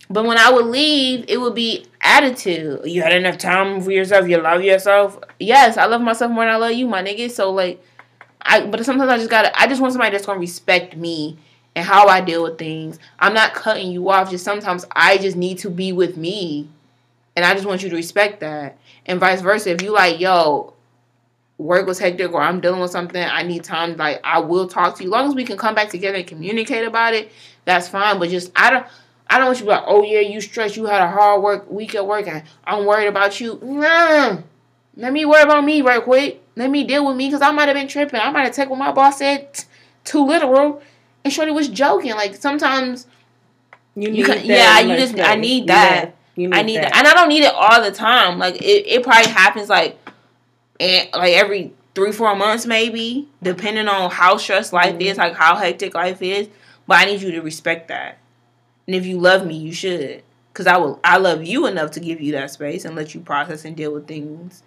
[0.10, 2.82] But when I would leave, it would be attitude.
[2.84, 4.28] You had enough time for yourself.
[4.28, 5.20] You love yourself.
[5.40, 7.32] Yes, I love myself more than I love you, my nigga.
[7.32, 7.82] So like,
[8.48, 8.66] I.
[8.66, 9.58] But sometimes I just gotta.
[9.60, 11.38] I just want somebody that's gonna respect me
[11.76, 12.98] and how I deal with things.
[13.20, 14.32] I'm not cutting you off.
[14.32, 16.70] Just sometimes I just need to be with me,
[17.36, 19.72] and I just want you to respect that, and vice versa.
[19.72, 20.74] If you like, yo,
[21.58, 23.96] work was hectic or I'm dealing with something, I need time.
[23.98, 25.10] Like I will talk to you.
[25.10, 27.32] As long as we can come back together and communicate about it,
[27.66, 28.20] that's fine.
[28.20, 28.86] But just I don't.
[29.30, 31.42] I don't want you to be like, oh yeah, you stressed, you had a hard
[31.44, 33.60] work week at work, and I'm worried about you.
[33.62, 34.38] Nah,
[34.96, 36.42] let me worry about me right quick.
[36.58, 38.20] Let me deal with me because I might have been tripping.
[38.20, 39.64] I might have taken what my boss said t-
[40.04, 40.82] too literal,
[41.24, 42.12] and Shorty was joking.
[42.16, 43.08] Like sometimes,
[43.96, 46.14] You You can- yeah, you just- I need that.
[46.36, 48.38] You I need that, and I don't need it all the time.
[48.38, 49.98] Like it, it probably happens like,
[50.80, 55.02] and like every three four months maybe, depending on how stressed life Mhm.
[55.02, 56.48] is, like how hectic life is.
[56.86, 58.18] But I need you to respect that,
[58.86, 60.22] and if you love me, you should.
[60.54, 63.20] Cause I will, I love you enough to give you that space and let you
[63.22, 64.64] process and deal with things.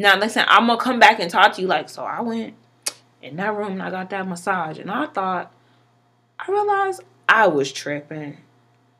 [0.00, 2.54] Now, listen, I'm gonna come back and talk to you like, so I went
[3.20, 5.52] in that room and I got that massage, and I thought,
[6.38, 8.38] I realized I was tripping.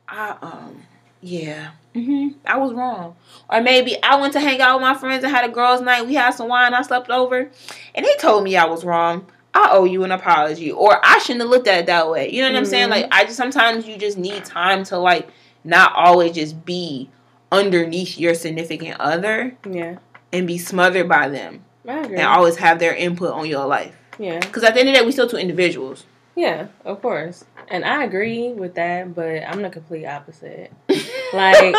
[0.07, 0.83] I um,
[1.19, 3.15] yeah, hmm I was wrong.
[3.49, 6.05] Or maybe I went to hang out with my friends and had a girls' night.
[6.05, 6.75] We had some wine.
[6.75, 7.49] I slept over,
[7.95, 9.25] and they told me I was wrong.
[9.55, 12.29] I owe you an apology, or I shouldn't have looked at it that way.
[12.31, 12.87] You know what I'm saying?
[12.89, 12.91] Mhm.
[12.91, 15.29] Like I just sometimes you just need time to like
[15.63, 17.09] not always just be
[17.51, 19.95] underneath your significant other Yeah.
[20.33, 23.95] And be smothered by them and always have their input on your life.
[24.19, 24.39] yeah.
[24.39, 26.05] Because at the end of the day, we still two individuals.
[26.35, 27.43] Yeah, of course.
[27.67, 30.71] And I agree with that, but I'm the complete opposite.
[31.33, 31.73] Like,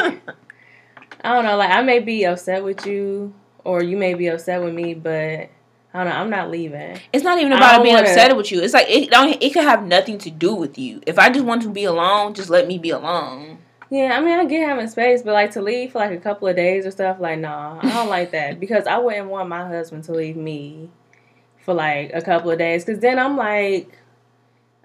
[1.25, 3.35] I don't know, like I may be upset with you
[3.65, 5.49] or you may be upset with me, but I
[5.93, 6.99] don't know, I'm not leaving.
[7.13, 8.63] It's not even about being wanna- upset with you.
[8.63, 9.37] It's like it don't.
[9.43, 11.03] It could have nothing to do with you.
[11.07, 13.59] If I just want to be alone, just let me be alone.
[13.93, 16.49] Yeah, I mean, I get having space, but like to leave for like a couple
[16.49, 19.69] of days or stuff, like, nah, I don't like that because I wouldn't want my
[19.69, 20.89] husband to leave me
[21.59, 23.99] for like a couple of days because then I'm like,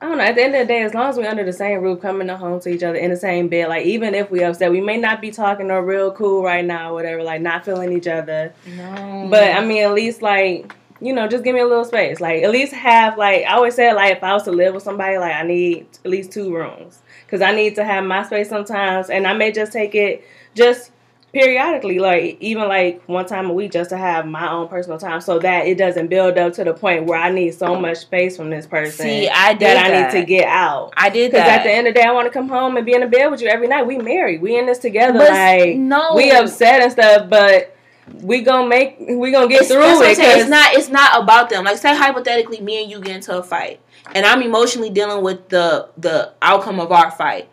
[0.01, 0.25] I don't know.
[0.25, 2.27] At the end of the day, as long as we're under the same roof, coming
[2.27, 4.97] home to each other in the same bed, like even if we upset, we may
[4.97, 8.53] not be talking or real cool right now, or whatever, like not feeling each other.
[8.75, 12.19] No, But I mean, at least like you know, just give me a little space.
[12.19, 14.83] Like at least have like I always say, like if I was to live with
[14.83, 18.47] somebody, like I need at least two rooms because I need to have my space
[18.47, 20.23] sometimes, and I may just take it
[20.55, 20.91] just
[21.33, 25.19] periodically, like even like one time a week, just to have my own personal time,
[25.19, 28.37] so that it doesn't build up to the point where I need so much space
[28.37, 29.91] from this person see, I did that that.
[29.91, 30.93] I need to get out.
[30.95, 32.85] I did Because at the end of the day, I want to come home and
[32.85, 33.85] be in the bed with you every night.
[33.85, 34.41] We married.
[34.41, 35.19] We in this together.
[35.19, 37.75] But like no, we upset and stuff, but
[38.13, 40.39] we gonna make we gonna get It's, through that's what I'm it.
[40.41, 40.73] It's not.
[40.73, 41.65] It's not about them.
[41.65, 43.79] Like say hypothetically, me and you get into a fight,
[44.13, 47.49] and I'm emotionally dealing with the the outcome of our fight.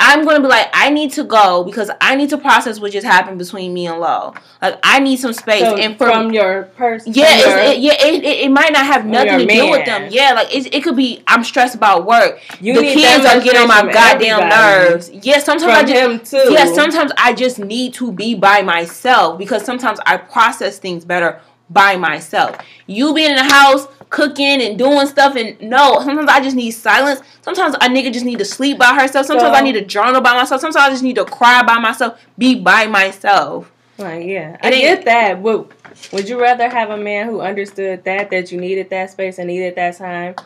[0.00, 3.06] I'm gonna be like, I need to go because I need to process what just
[3.06, 4.32] happened between me and Lo.
[4.62, 5.60] Like I need some space.
[5.62, 8.86] So and for from your person, Yeah, it's, it, yeah, it, it, it might not
[8.86, 10.08] have nothing to your do with them.
[10.10, 12.40] Yeah, like it, it could be I'm stressed about work.
[12.60, 14.90] you the need kids that are getting on my from goddamn everybody.
[14.90, 15.10] nerves.
[15.10, 19.64] Yeah, sometimes From I just yeah, sometimes I just need to be by myself because
[19.64, 22.56] sometimes I process things better by myself.
[22.86, 26.70] You being in the house cooking and doing stuff and no, sometimes I just need
[26.70, 27.20] silence.
[27.42, 29.26] Sometimes a nigga just need to sleep by herself.
[29.26, 30.60] Sometimes So- I need to journal by myself.
[30.60, 33.70] Sometimes I just need to cry by myself, be by myself.
[33.98, 35.42] Like, yeah, I It get that.
[35.42, 35.72] But
[36.12, 39.48] would you rather have a man who understood that that you needed that space and
[39.48, 40.36] needed that time,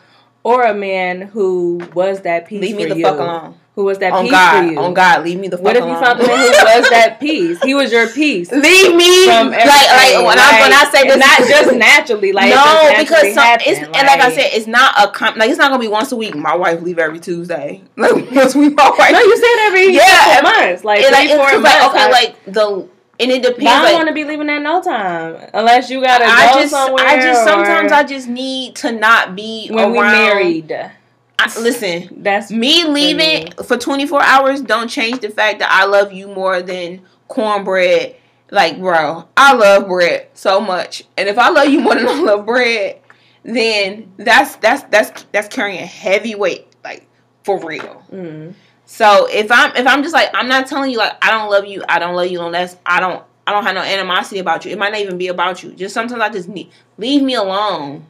[0.43, 3.03] or a man who was that peace Leave me the you?
[3.05, 3.55] fuck alone.
[3.75, 4.77] Who was that On peace God, for you?
[4.79, 5.95] on God, leave me the fuck What if alone.
[5.95, 7.59] you found a man who was that peace?
[7.63, 8.51] He was your peace.
[8.51, 12.49] Leave me From like like when I when I say this not just naturally, like
[12.53, 15.35] no, just because naturally some, happened, it's and like I said, it's not a com-
[15.37, 16.35] like it's not gonna be once a week.
[16.35, 17.81] My wife leave every Tuesday.
[17.97, 19.11] Like once we my wife.
[19.11, 21.63] no, you said every Yeah, every- months, like like, it's four months.
[21.63, 22.87] like, okay, like the
[23.19, 23.63] and it depends.
[23.63, 26.53] But I don't like, want to be leaving at no time unless you gotta I
[26.53, 27.05] go just somewhere.
[27.05, 30.91] I just sometimes I just need to not be when we married.
[31.39, 36.13] I, listen, That's me leaving for 24 hours don't change the fact that I love
[36.13, 38.15] you more than cornbread.
[38.51, 41.03] Like, bro, I love bread so much.
[41.17, 43.01] And if I love you more than I love bread,
[43.43, 47.07] then that's that's that's that's carrying a heavy weight, like
[47.43, 48.03] for real.
[48.11, 48.53] Mm.
[48.85, 51.65] So if I'm if I'm just like I'm not telling you like I don't love
[51.65, 54.71] you, I don't love you unless I don't I don't have no animosity about you.
[54.71, 55.71] It might not even be about you.
[55.71, 58.05] Just sometimes I just need leave me alone.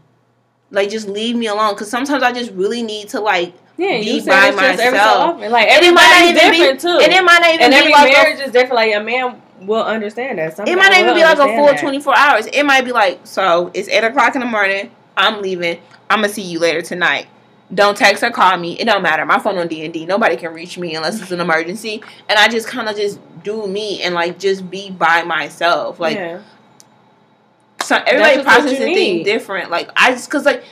[0.73, 4.17] Like just leave me alone because sometimes I just really need to like Yeah, Be
[4.19, 5.19] you by every so myself.
[5.35, 5.51] often.
[5.51, 6.99] Like And it might not everybody's even be- different too.
[7.03, 8.73] and it might not even and be every like a marriage is different.
[8.75, 10.57] Like a man will understand that.
[10.57, 11.79] Some It might not even be like a full that.
[11.79, 12.45] 24 hours.
[12.47, 14.91] It might be like, so it's 8 o'clock in the morning.
[15.15, 15.79] I'm leaving.
[16.09, 17.27] I'm to see you later tonight.
[17.73, 18.73] Don't text or call me.
[18.79, 19.25] It don't matter.
[19.25, 20.05] My phone on D&D.
[20.05, 22.03] Nobody can reach me unless it's an emergency.
[22.29, 25.99] And I just kind of just do me and like just be by myself.
[25.99, 26.41] Like, yeah.
[27.83, 29.69] So everybody processes things different.
[29.69, 30.63] Like, I just, because like,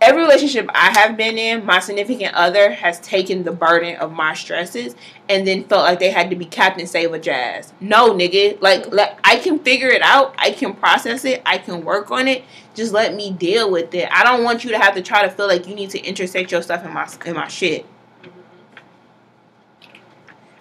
[0.00, 4.34] every relationship I have been in, my significant other has taken the burden of my
[4.34, 4.94] stresses
[5.28, 7.72] and then felt like they had to be Captain Save a Jazz.
[7.80, 8.60] No, nigga.
[8.60, 10.34] Like, like, I can figure it out.
[10.38, 11.42] I can process it.
[11.46, 12.44] I can work on it.
[12.74, 14.08] Just let me deal with it.
[14.12, 16.52] I don't want you to have to try to feel like you need to intersect
[16.52, 17.86] your stuff in my in my shit.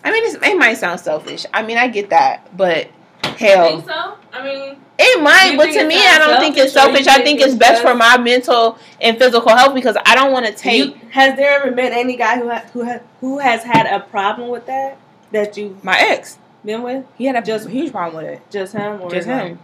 [0.03, 1.45] I mean, it's, it might sound selfish.
[1.51, 2.87] I mean, I get that, but
[3.37, 4.13] hell, Think so?
[4.33, 7.05] I mean, it might, but to me, I don't think it's selfish, or selfish.
[7.05, 10.15] you I think think it's it's best for my mental and physical health because I
[10.15, 12.99] don't want to take You, has there ever been any guy who ha- who ha-
[13.21, 14.97] who has had a problem with that
[15.31, 16.37] that you've my ex.
[16.63, 17.05] been with?
[17.17, 18.41] He had a Just- a huge problem with it.
[18.51, 19.59] Just him or Just like- him.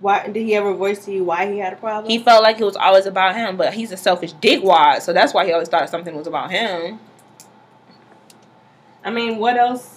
[0.00, 2.10] Why did he ever voice to you why he had a problem?
[2.10, 5.32] He felt like it was always about him, but he's a selfish dickwad, so that's
[5.32, 6.98] why he always thought something was about him.
[9.04, 9.93] I mean, what else?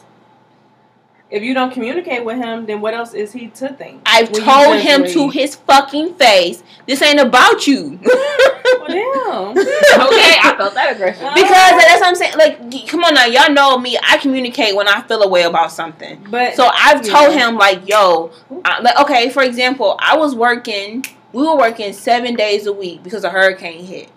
[1.30, 4.02] If you don't communicate with him, then what else is he to think?
[4.06, 5.13] I've you told him leave?
[5.13, 8.00] to his fucking face, this ain't about you.
[8.02, 9.58] Well, damn.
[9.58, 11.28] okay, I felt that aggression.
[11.36, 11.80] Because oh.
[11.80, 12.38] that's what I'm saying.
[12.38, 13.98] Like, come on now, y'all know me.
[14.02, 16.26] I communicate when I feel a way about something.
[16.30, 17.50] But So I've told Yeah.
[17.50, 18.32] him like, yo,
[18.63, 21.04] I, like, okay, for example, I was working.
[21.34, 24.10] We were working seven days a week because a hurricane hit,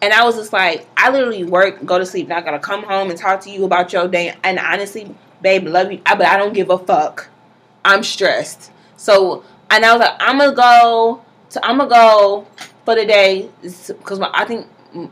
[0.00, 3.10] and I was just like, I literally work, go to sleep, not gonna come home
[3.10, 4.34] and talk to you about your day.
[4.42, 7.28] And honestly, babe, love you, I- but I don't give a fuck.
[7.84, 8.70] I'm stressed.
[8.96, 11.22] So, and I was like, I'm gonna go.
[11.50, 12.46] To, I'm gonna go
[12.84, 14.66] for the day because I think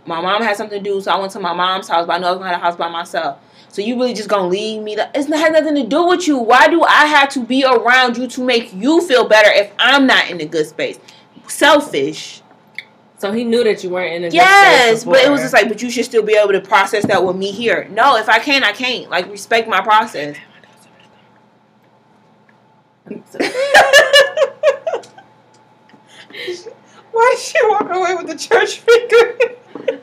[0.05, 1.01] my mom had something to do.
[1.01, 2.65] So I went to my mom's house, but I know I was gonna have a
[2.65, 3.39] house by myself.
[3.69, 4.97] So you really just gonna leave me?
[4.97, 6.39] To, it's not has nothing to do with you.
[6.39, 10.07] Why do I have to be around you to make you feel better if I'm
[10.07, 10.99] not in a good space?
[11.47, 12.43] Selfish.
[13.19, 15.55] So he knew that you weren't in a good Yes, space but it was just
[15.55, 17.89] like, but you should still be able to process that with me here.
[17.91, 19.09] No, if I can't, I can't.
[19.11, 20.37] Like respect my process.
[27.13, 30.01] Why did she walk away with the church finger?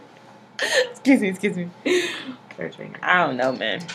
[0.91, 1.69] excuse me, excuse me.
[2.58, 2.99] Church finger.
[3.04, 3.86] I don't know, man.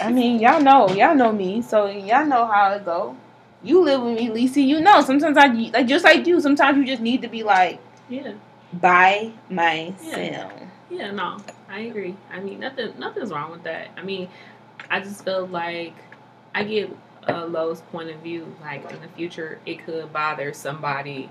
[0.00, 3.16] I mean, y'all know, y'all know me, so y'all know how it go.
[3.62, 4.60] You live with me, Lisa.
[4.60, 6.40] You know, sometimes I like just like you.
[6.40, 8.32] Sometimes you just need to be like yeah,
[8.72, 10.52] by myself.
[10.90, 12.16] yeah, no, I agree.
[12.30, 13.88] I mean, nothing, nothing's wrong with that.
[13.96, 14.28] I mean,
[14.90, 15.94] I just feel like
[16.54, 16.90] I get
[17.26, 18.54] a Lowe's point of view.
[18.60, 21.30] Like in the future, it could bother somebody.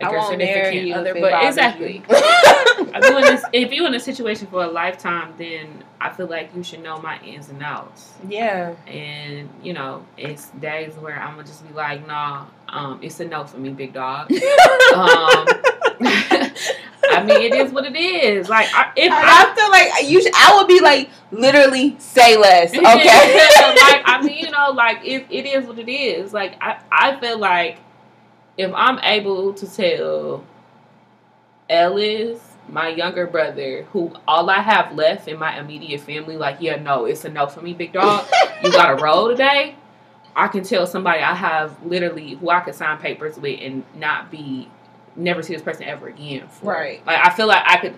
[0.00, 1.96] Like I your won't marry significant other, if but exactly.
[1.98, 2.02] you.
[2.08, 3.00] I
[3.30, 6.82] mean, if you're in a situation for a lifetime, then I feel like you should
[6.82, 8.12] know my ins and outs.
[8.28, 8.74] yeah.
[8.88, 13.24] And you know, it's days where I'm gonna just be like, nah, um, it's a
[13.24, 14.30] no for me, big dog.
[14.94, 15.46] Um,
[16.00, 18.48] I mean, it is what it is.
[18.48, 20.22] Like, I, if I, I feel like you.
[20.22, 22.72] Should, I would be like literally say less.
[22.74, 22.84] Okay.
[22.84, 26.32] like, I mean, you know, like it, it is what it is.
[26.32, 27.78] Like, I, I feel like
[28.56, 30.44] if I'm able to tell
[31.68, 36.76] Ellis, my younger brother, who all I have left in my immediate family, like, yeah,
[36.76, 38.26] no, it's a no for me, big dog.
[38.62, 39.76] you got to roll today.
[40.36, 44.30] I can tell somebody I have literally who I could sign papers with and not
[44.30, 44.68] be
[45.16, 46.48] never see this person ever again.
[46.48, 46.72] For.
[46.72, 47.06] Right.
[47.06, 47.94] Like I feel like I could.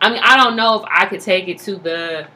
[0.00, 2.26] I mean, I don't know if I could take it to the.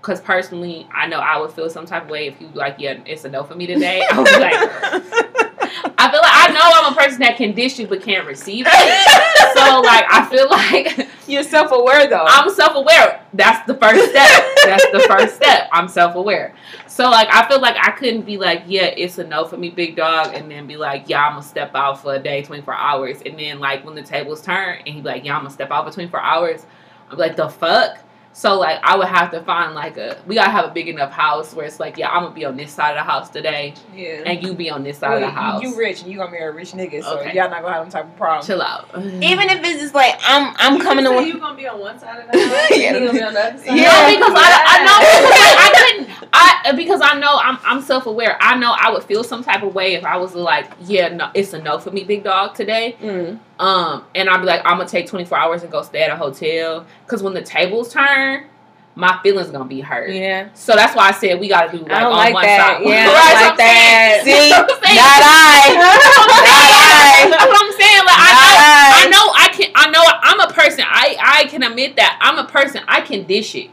[0.00, 3.00] Because personally, I know I would feel some type of way if you like, yeah,
[3.06, 4.04] it's a no for me today.
[4.10, 5.33] I would be like,
[5.98, 8.66] I feel like I know I'm a person that can dish you but can't receive
[8.68, 9.56] it.
[9.56, 12.24] so like, I feel like You're self aware though.
[12.26, 13.24] I'm self aware.
[13.32, 14.44] That's the first step.
[14.64, 15.68] That's the first step.
[15.72, 16.54] I'm self aware.
[16.86, 19.70] So like I feel like I couldn't be like, yeah, it's a no for me,
[19.70, 22.74] big dog, and then be like, yeah, I'm gonna step out for a day, 24
[22.74, 25.54] hours, and then like when the tables turn, and he be like, yeah, I'm gonna
[25.54, 26.66] step out for 24 hours.
[27.10, 27.98] I'm like, the fuck.
[28.36, 31.12] So like I would have to find like a we gotta have a big enough
[31.12, 33.74] house where it's like, yeah, I'm gonna be on this side of the house today,
[33.94, 34.22] yeah.
[34.26, 35.62] and you be on this side Well, of the house.
[35.62, 37.32] You rich and you gonna marry a rich nigga, so Okay.
[37.32, 38.44] y'all not gonna have them type of problem.
[38.44, 38.88] Chill out.
[38.96, 41.12] Even if it's just like I'm, I'm coming to.
[41.12, 42.70] One- you gonna be on one side of the house?
[42.76, 42.94] Yeah.
[42.94, 43.66] and he gonna be on the other side.
[43.76, 43.84] Yeah.
[43.84, 45.72] No, because I, I know because like, I
[46.16, 46.28] couldn't.
[46.32, 48.36] I I because I know I'm I'm self aware.
[48.40, 51.30] I know I would feel some type of way if I was like, yeah, no,
[51.34, 52.96] it's a no for me, big dog today.
[53.00, 53.38] Mm.
[53.58, 56.16] Um, and I'd be like, I'm gonna take 24 hours and go stay at a
[56.16, 58.46] hotel because when the tables turn,
[58.96, 60.10] my feelings gonna be hurt.
[60.10, 60.48] Yeah.
[60.54, 62.78] So that's why I said we gotta do like I on like one that.
[62.78, 62.82] side.
[62.84, 64.20] Yeah, I Right, don't like that.
[64.24, 64.70] See, what
[66.14, 67.30] I'm not I.
[67.30, 68.04] That's what I'm saying.
[68.06, 68.54] Like I know,
[68.94, 70.84] I know, I can, I know, I'm a person.
[70.86, 72.82] I I can admit that I'm a person.
[72.88, 73.70] I can dish it,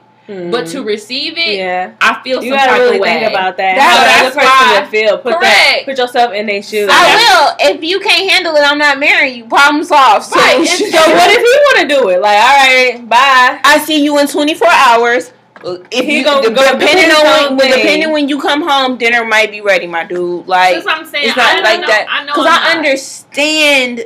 [0.51, 1.57] but to receive it, Mm.
[1.57, 3.09] yeah, I feel you some gotta type really of way.
[3.19, 3.75] think about that.
[3.75, 5.17] That's- How the that's other person why- would feel.
[5.17, 6.89] Put that, put yourself in their shoes.
[6.91, 7.15] I
[7.59, 7.71] will.
[7.75, 9.45] If you can't handle it, I'm not marrying you.
[9.45, 10.25] Problem solved.
[10.25, 10.75] So, Right, So
[11.15, 12.21] what if he want to do it?
[12.21, 13.59] Like, all right, bye.
[13.63, 15.31] I see you in 24 hours.
[15.63, 19.23] If He you gonna go do depending on when, depending when you come home, dinner
[19.23, 20.47] might be ready, my dude.
[20.47, 21.27] Like That's what I'm saying.
[21.27, 22.77] it's not I don't like know, that I know because I'm I not.
[22.77, 24.05] understand.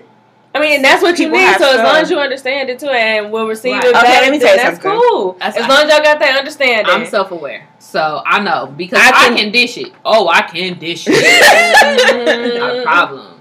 [0.55, 1.57] I mean, that's what you need.
[1.57, 3.83] So as long as you understand it too, and we'll receive Right.
[3.85, 4.91] it Okay, back, let me tell you that's something.
[4.99, 5.33] cool.
[5.33, 6.85] That's- as long as y'all got that understanding.
[6.93, 9.91] I'm self aware, so I know because I I can- can, dish it.
[10.05, 11.13] Oh, I can dish it.
[12.59, 13.31] Not a problem.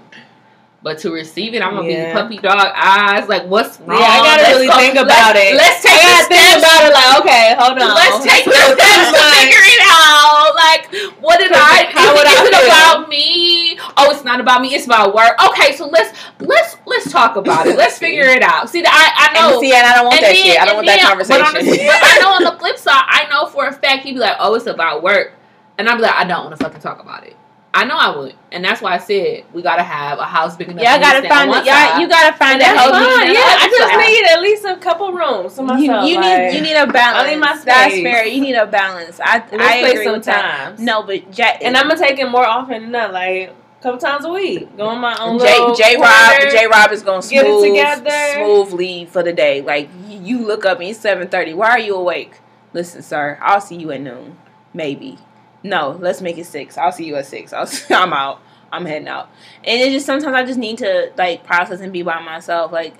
[0.83, 2.13] But to receive it, I'm gonna Yeah.
[2.13, 3.27] be puppy dog eyes.
[3.27, 3.97] Like, what's wrong?
[3.99, 5.55] Yeah, I gotta Let's really go- think let's- about it.
[5.55, 6.61] Let's take I gotta think steps.
[6.61, 6.93] about it.
[6.93, 7.95] Like, okay, hold on.
[7.95, 10.53] Let's take the steps to figure it out.
[10.53, 10.83] Like,
[11.21, 11.89] what did I?
[11.89, 12.65] How is would it, I is it feel?
[12.69, 13.74] about me?
[13.97, 14.75] Oh, it's not about me.
[14.75, 15.33] It's about work.
[15.51, 17.77] Okay, so let's let's let's talk about it.
[17.85, 18.69] Let's figure it out.
[18.69, 19.51] See, I I know.
[19.53, 20.59] And see, and I don't want And that then- shit.
[20.61, 21.41] I don't and want that conversation.
[21.41, 24.03] But, on the, but I know on the flip side, I know for a fact
[24.03, 25.33] he'd be like, "Oh, it's about work,"
[25.77, 27.35] and I'd be like, "I don't want to fucking talk about it."
[27.77, 30.69] I know I would, and that's why I said we gotta have a house big
[30.69, 30.81] enough.
[30.81, 31.65] y'all for gotta find it.
[31.65, 33.33] Y'all, you gotta find that That's fine.
[33.33, 34.07] Yeah, I just side.
[34.07, 36.07] need at least a couple rooms to You, myself.
[36.09, 37.27] you like, need you need a balance.
[37.27, 38.03] I need my That's space.
[38.03, 38.25] fair.
[38.25, 39.19] You need a balance.
[39.21, 40.57] I let's I play agree with that.
[40.75, 40.79] sometimes.
[40.79, 43.53] No, but Jack and I'm gonna take it more often than not, like a
[43.85, 44.75] couple times a week.
[44.75, 45.37] Going my own.
[45.39, 46.41] J J Rob.
[46.51, 48.33] J Rob is it smooth together.
[48.33, 49.61] smooth leave for the day.
[49.61, 51.53] Like you, look up and it's seven thirty.
[51.53, 52.39] Why are you awake?
[52.73, 54.37] Listen, sir, I'll see you at noon.
[54.73, 55.19] Maybe.
[55.63, 56.77] No, let's make it six.
[56.77, 57.53] I'll see you at six.
[57.53, 58.41] I'll, I'm out.
[58.71, 59.29] I'm heading out.
[59.63, 62.71] And it's just sometimes I just need to like process and be by myself.
[62.71, 62.95] Like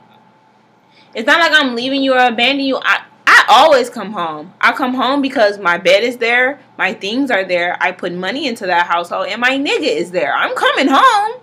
[1.15, 2.79] it's not like I'm leaving you or abandoning you.
[2.81, 4.53] I I always come home.
[4.61, 7.77] I come home because my bed is there, my things are there.
[7.81, 10.33] I put money into that household, and my nigga is there.
[10.33, 11.41] I'm coming home.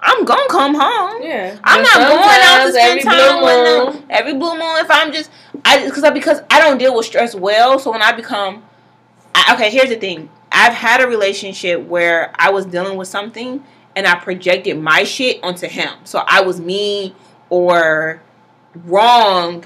[0.00, 1.22] I'm gonna come home.
[1.22, 4.76] Yeah, I'm not going out to spend every time with them every blue moon.
[4.78, 5.30] If I'm just,
[5.64, 7.78] I because because I don't deal with stress well.
[7.78, 8.64] So when I become,
[9.34, 10.28] I, okay, here's the thing.
[10.50, 13.64] I've had a relationship where I was dealing with something
[13.94, 15.92] and I projected my shit onto him.
[16.04, 17.14] So I was mean
[17.48, 18.22] or
[18.74, 19.64] wrong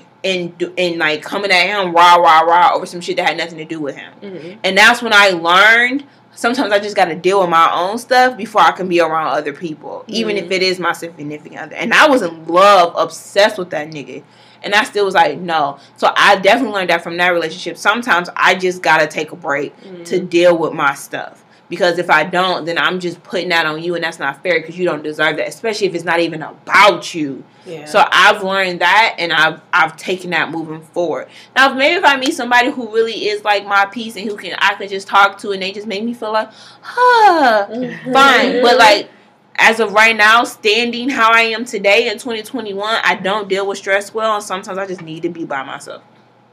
[0.58, 3.58] do- in like coming at him rah rah rah over some shit that had nothing
[3.58, 4.12] to do with him.
[4.22, 4.58] Mhm.
[4.64, 6.04] And that's when I learned
[6.34, 9.28] sometimes I just got to deal with my own stuff before I can be around
[9.28, 11.76] other people, even if it is my significant other.
[11.76, 14.22] And I was in love, obsessed with that nigga.
[14.62, 15.78] And I still was like, no.
[15.96, 17.78] So I definitely learned that from that relationship.
[17.78, 19.72] Sometimes I just got to take a break
[20.04, 21.42] to deal with my stuff.
[21.68, 24.60] Because if I don't, then I'm just putting that on you, and that's not fair
[24.60, 27.42] because you don't deserve that, especially if it's not even about you.
[27.64, 27.86] Yeah.
[27.86, 31.28] So I've learned that, and I've I've taken that moving forward.
[31.56, 34.36] Now, if maybe if I meet somebody who really is like my piece and who
[34.36, 36.50] can I can just talk to, and they just make me feel like,
[36.82, 38.12] huh, mm-hmm.
[38.12, 38.62] fine.
[38.62, 39.10] But like
[39.58, 43.78] as of right now, standing how I am today in 2021, I don't deal with
[43.78, 46.02] stress well, and sometimes I just need to be by myself.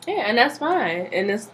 [0.07, 1.07] Yeah, and that's fine.
[1.11, 1.49] And it's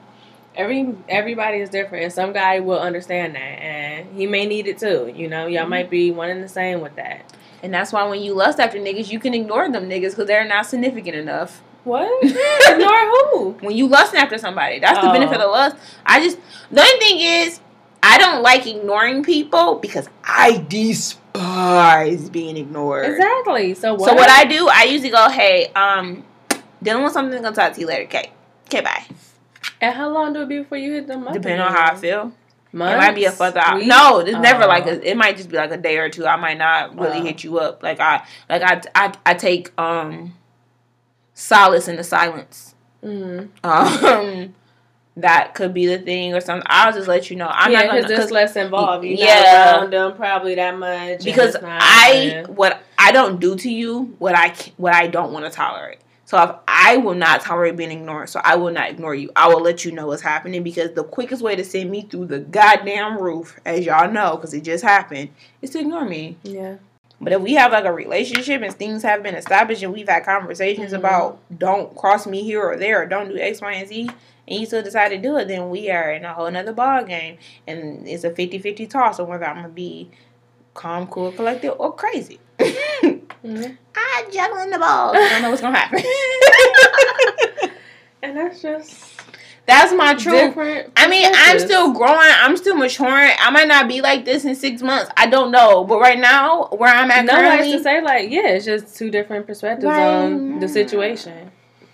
[0.55, 4.77] every everybody is different, and some guy will understand that, and he may need it
[4.77, 5.11] too.
[5.15, 5.69] You know, y'all Mhm.
[5.69, 7.21] might be one and the same with that.
[7.61, 10.45] And that's why when you lust after niggas, you can ignore them niggas because they're
[10.45, 11.61] not significant enough.
[11.83, 12.09] What?
[12.69, 13.57] Ignore who?
[13.61, 14.79] when you lusting after somebody.
[14.79, 15.13] That's the Oh.
[15.13, 15.75] benefit of lust.
[16.05, 16.37] I just
[16.71, 17.59] the only thing is
[18.03, 23.05] I don't like ignoring people because I despise being ignored.
[23.05, 23.73] Exactly.
[23.73, 24.09] So what?
[24.09, 26.23] So what I do, I usually go, hey, um,
[26.83, 28.03] dealing with something, I'm gonna talk to you later.
[28.03, 28.31] Okay.
[28.67, 29.03] Okay, bye.
[29.81, 31.33] And how long do it be before you hit the month?
[31.33, 32.33] Depending on how I feel.
[32.71, 32.93] Months?
[32.93, 33.75] It might be a further out.
[33.77, 33.87] Weeks?
[33.87, 34.67] No, it's never Oh.
[34.67, 35.09] like a.
[35.09, 36.27] It might just be like a day or two.
[36.27, 37.23] I might not really Oh.
[37.23, 37.81] hit you up.
[37.81, 40.35] Like I, like I, I, I take um
[41.33, 42.75] solace in the silence.
[43.03, 43.49] Mm.
[43.63, 44.53] Um,
[45.17, 46.65] that could be the thing or something.
[46.69, 47.47] I'll just let you know.
[47.51, 49.03] I'm yeah, not because there's less involved.
[49.05, 49.41] You're yeah.
[49.71, 51.23] not around them probably that much.
[51.23, 55.45] because it's I what I don't do to you what I what I don't want
[55.45, 55.99] to tolerate.
[56.29, 59.31] So if I will not tolerate being ignored, so I will not ignore you.
[59.35, 62.27] I will let you know what's happening because the quickest way to send me through
[62.27, 65.29] the goddamn roof, as y'all know, because it just happened,
[65.63, 66.37] is to ignore me.
[66.43, 66.75] Yeah.
[67.19, 70.23] But if we have like a relationship and things have been established and we've had
[70.23, 70.97] conversations Mhm.
[70.97, 74.11] about don't cross me here or there or don't do X, Y, and Z,
[74.47, 77.03] and you still decide to do it, then we are in a whole nother ball
[77.05, 77.39] game.
[77.65, 80.11] And it's a 50-50 toss on whether I'm gonna be
[80.75, 82.39] calm, cool, collected, or crazy.
[83.43, 83.77] Mhm.
[83.95, 85.15] I juggling the balls.
[85.17, 86.03] I don't know what's gonna happen.
[88.21, 89.21] And that's just
[89.65, 90.57] That's my truth.
[90.97, 92.17] I mean, I'm still growing.
[92.19, 93.31] I'm still maturing.
[93.39, 95.09] I might not be like this in six months.
[95.15, 95.85] I don't know.
[95.85, 98.97] But right now, where I'm at No likes currently, to say like, yeah, it's just
[98.97, 101.49] two different perspectives on the situation.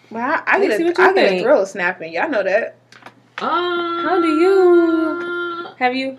[0.09, 2.13] well, I, I Let's get, see a, what you I get a thrill snapping.
[2.13, 2.75] Y'all know that.
[3.37, 6.17] Um, How do you- Have you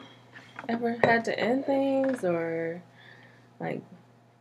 [0.68, 2.80] ever had to end things or
[3.58, 3.82] like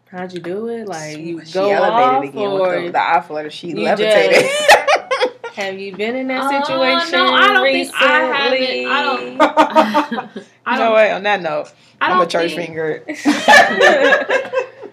[0.10, 0.88] how'd you do it?
[0.88, 3.50] Like you she go elevated off again or with the, the eye flutter.
[3.50, 4.50] She you levitated.
[5.56, 7.12] have you been in that Uh, situation?
[7.12, 7.92] no, I don't think?
[7.96, 8.88] I haven't.
[8.88, 10.46] I don't.
[10.66, 10.94] I don't.
[10.94, 11.12] way.
[11.12, 13.04] On that note, I I'm a church think, finger.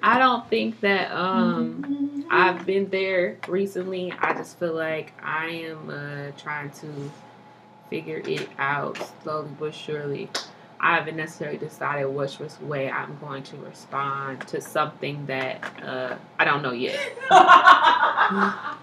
[0.05, 4.13] I don't think that um I've been there recently.
[4.19, 7.11] I just feel like I am uh, trying to
[7.91, 10.31] figure it out slowly but surely.
[10.83, 16.17] I haven't necessarily decided which was way I'm going to respond to something that uh,
[16.39, 16.99] I don't know yet.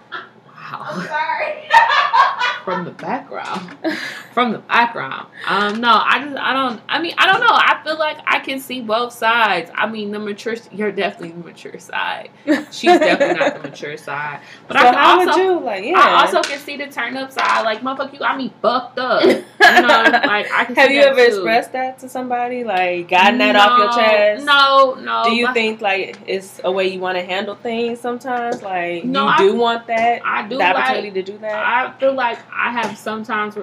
[0.72, 0.86] Wow.
[0.92, 1.68] I'm sorry.
[2.76, 3.76] From the background.
[4.32, 5.26] From the background.
[5.46, 7.48] Um, no, I just I don't I mean, I don't know.
[7.50, 9.70] I feel like I can see both sides.
[9.74, 12.30] I mean the mature you're definitely the mature side.
[12.70, 14.40] She's definitely not the mature side.
[14.68, 15.84] But so I can also you like?
[15.84, 15.98] Yeah.
[15.98, 17.62] I also can see the turn up side.
[17.62, 19.22] Like, motherfucker, you got me fucked up.
[19.24, 19.86] You know,
[20.24, 21.34] like I can have you ever too.
[21.36, 22.64] expressed that to somebody?
[22.64, 24.44] Like gotten that off your chest?
[24.46, 25.24] No, no.
[25.24, 28.62] Do you think like it's a way you want to handle things sometimes?
[28.62, 31.54] Like No, you I- do want that I do the opportunity like, to do that?
[31.54, 33.56] I feel like I have sometimes.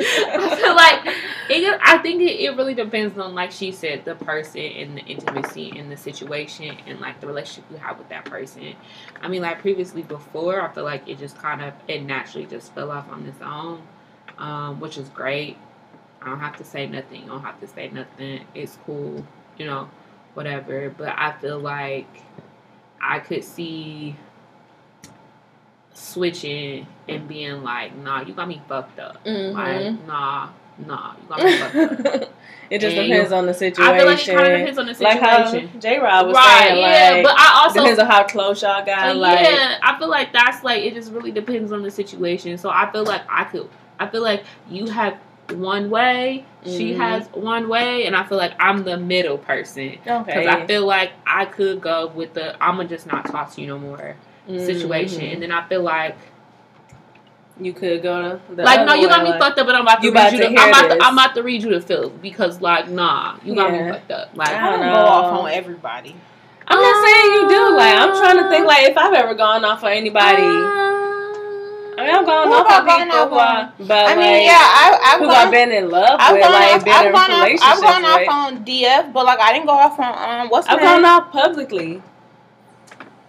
[0.00, 1.14] I like
[1.50, 5.02] it, I think it, it really depends on, like she said, the person and the
[5.02, 8.74] intimacy and the situation and like the relationship you have with that person.
[9.20, 12.72] I mean, like previously before, I feel like it just kind of it naturally just
[12.74, 13.82] fell off on its own,
[14.38, 15.56] um, which is great.
[16.22, 17.22] I don't have to say nothing.
[17.22, 18.40] You don't have to say nothing.
[18.54, 19.24] It's cool,
[19.58, 19.90] you know,
[20.34, 20.94] whatever.
[20.96, 22.22] But I feel like
[23.02, 24.16] I could see
[25.98, 29.22] switching and being like, nah, you got me fucked up.
[29.24, 29.52] Mhm.
[29.54, 30.48] Like, nah,
[30.86, 32.32] nah, you got me fucked up.
[32.70, 33.94] it just And depends on the situation.
[33.94, 35.22] I feel like it kind of depends on the situation.
[35.22, 35.78] like how.
[35.80, 38.84] J Rob was right, saying, yeah, like but I also depends on how close y'all
[38.84, 39.16] got.
[39.16, 42.56] like yeah, I feel like that's like it just really depends on the situation.
[42.58, 43.68] So I feel like I could,
[43.98, 45.18] I feel like you have
[45.54, 46.96] one way, she Mhm.
[46.98, 51.10] has one way, and I feel like I'm the middle person because I feel like
[51.26, 54.14] I could go with the I'm gonna just not talk to you no more
[54.56, 55.32] situation, Mhm.
[55.34, 56.16] and then I feel like
[57.60, 59.74] you could go to the like no, other you got me like, fucked up, but
[59.74, 60.38] I'm about to you read about you.
[60.38, 60.98] to The, hear I'm about this.
[60.98, 64.10] to, I'm about to read you the film because like nah, you got me fucked
[64.12, 64.30] up.
[64.34, 66.14] Like I I don't don't go off on everybody.
[66.70, 67.76] I'm not saying you do.
[67.76, 70.42] Like I'm trying to think like if I've ever gone off on anybody.
[71.98, 74.06] I mean, I'm going Who off have I on gone people, off who I, but
[74.06, 76.52] I mean, like, yeah, I, I've who gone, I've been in love I've with, gone
[76.52, 79.40] like off, been I've in gone off, relationships I've gone off on DF, but like
[79.40, 80.86] I didn't go off on um, what's the I've name?
[80.86, 82.02] gone off publicly.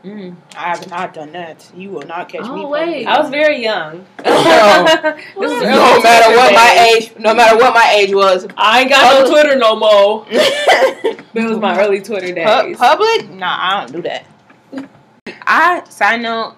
[0.03, 0.35] Mm.
[0.55, 1.69] I have not done that.
[1.75, 2.65] You will not catch Oh, me.
[2.65, 3.05] wait.
[3.05, 4.05] I was very young.
[4.19, 8.47] This no matter what my age, no matter what my age was.
[8.55, 10.25] I ain't got no Twitter no more.
[10.25, 10.37] Pu-
[11.35, 12.77] it was my early Twitter days.
[12.77, 13.29] public?
[13.29, 14.25] Nah, I don't do that.
[15.45, 16.55] I side note,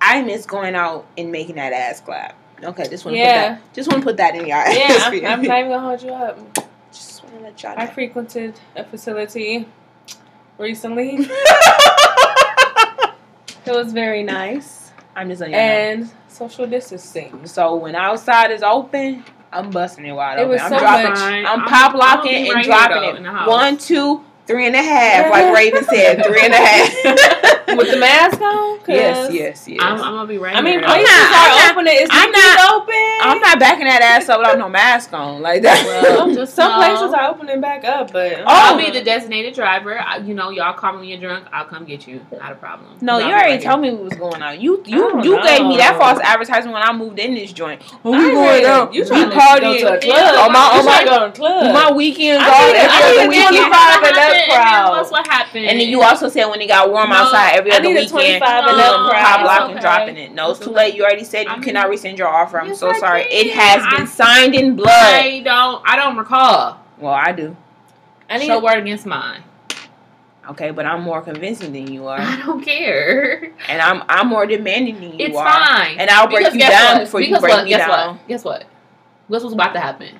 [0.00, 2.34] I miss going out and making that ass clap.
[2.62, 3.54] Okay, just want to Yeah.
[3.56, 3.74] put that.
[3.74, 5.26] Just want to put that in your yeah, I'm.
[5.26, 6.38] I'm not even gonna hold you up.
[6.92, 9.66] just want to let y'all I frequented a facility
[10.58, 11.28] recently.
[13.64, 15.58] It was very nice I'm just letting know.
[15.60, 17.46] and social distancing.
[17.46, 20.50] So when outside is open, I'm busting it wide It open.
[20.52, 21.10] was I'm so dropping.
[21.10, 23.48] much- I'm I'm- pop locking and right dropping though, in the it.
[23.48, 27.42] One, two, three and a half, like Raven said, three and a half.
[27.76, 28.80] With the mask on?
[28.86, 29.78] yes, yes, yes.
[29.80, 30.82] I'm, I'm gonna be right I mean, here.
[30.82, 31.86] places not- I'm are not- open.
[31.88, 32.94] Is I'm not- open?
[33.22, 35.82] I'm not backing that ass up without no mask on, like that.
[35.86, 38.44] Well, just Some know- places are opening back up, but Oh.
[38.46, 39.98] I'll be the designated driver.
[39.98, 41.46] I, you know, y'all call me when you're drunk.
[41.50, 42.20] I'll come get you.
[42.32, 42.90] Not a problem.
[43.00, 44.60] no, I'll you already right told me what was going on.
[44.60, 47.52] You I you don't you gave me that false advertisement when I moved in this
[47.54, 47.80] joint.
[48.04, 48.64] We going it.
[48.66, 48.92] out.
[48.92, 49.60] You we trying to partying.
[49.60, 50.34] go to a club?
[50.34, 52.66] Yeah, on my You on trying to my go to a my weekends I off
[52.66, 53.56] need- every I other weekend.
[54.46, 54.90] 25 and then crowd.
[54.90, 55.64] What's what happened?
[55.66, 57.94] And then you also said when it got warm No, outside every I other need
[57.94, 59.80] weekend, 25 and up know, pop It's lock and okay.
[59.80, 60.32] dropping it.
[60.34, 60.84] No, it's It's too okay.
[60.86, 60.94] late.
[60.94, 62.60] You already said you I mean- cannot rescind your offer.
[62.60, 63.22] I'm Yes, so sorry.
[63.30, 64.88] It has I- been signed in blood.
[64.90, 65.82] I don't.
[65.86, 66.78] I don't recall.
[66.98, 67.56] Well, I do.
[68.30, 69.42] I need Show word against mine.
[70.50, 73.52] Okay, but I'm more convincing than you are, I don't care.
[73.68, 75.28] and I'm I'm more demanding than you are.
[75.28, 75.44] It's are.
[75.46, 76.00] fine.
[76.00, 77.04] And I'll break Because you down what?
[77.04, 77.64] before you break what?
[77.64, 78.16] me guess down.
[78.16, 78.28] What?
[78.28, 78.64] Guess what?
[79.30, 80.18] Guess what's about to happen?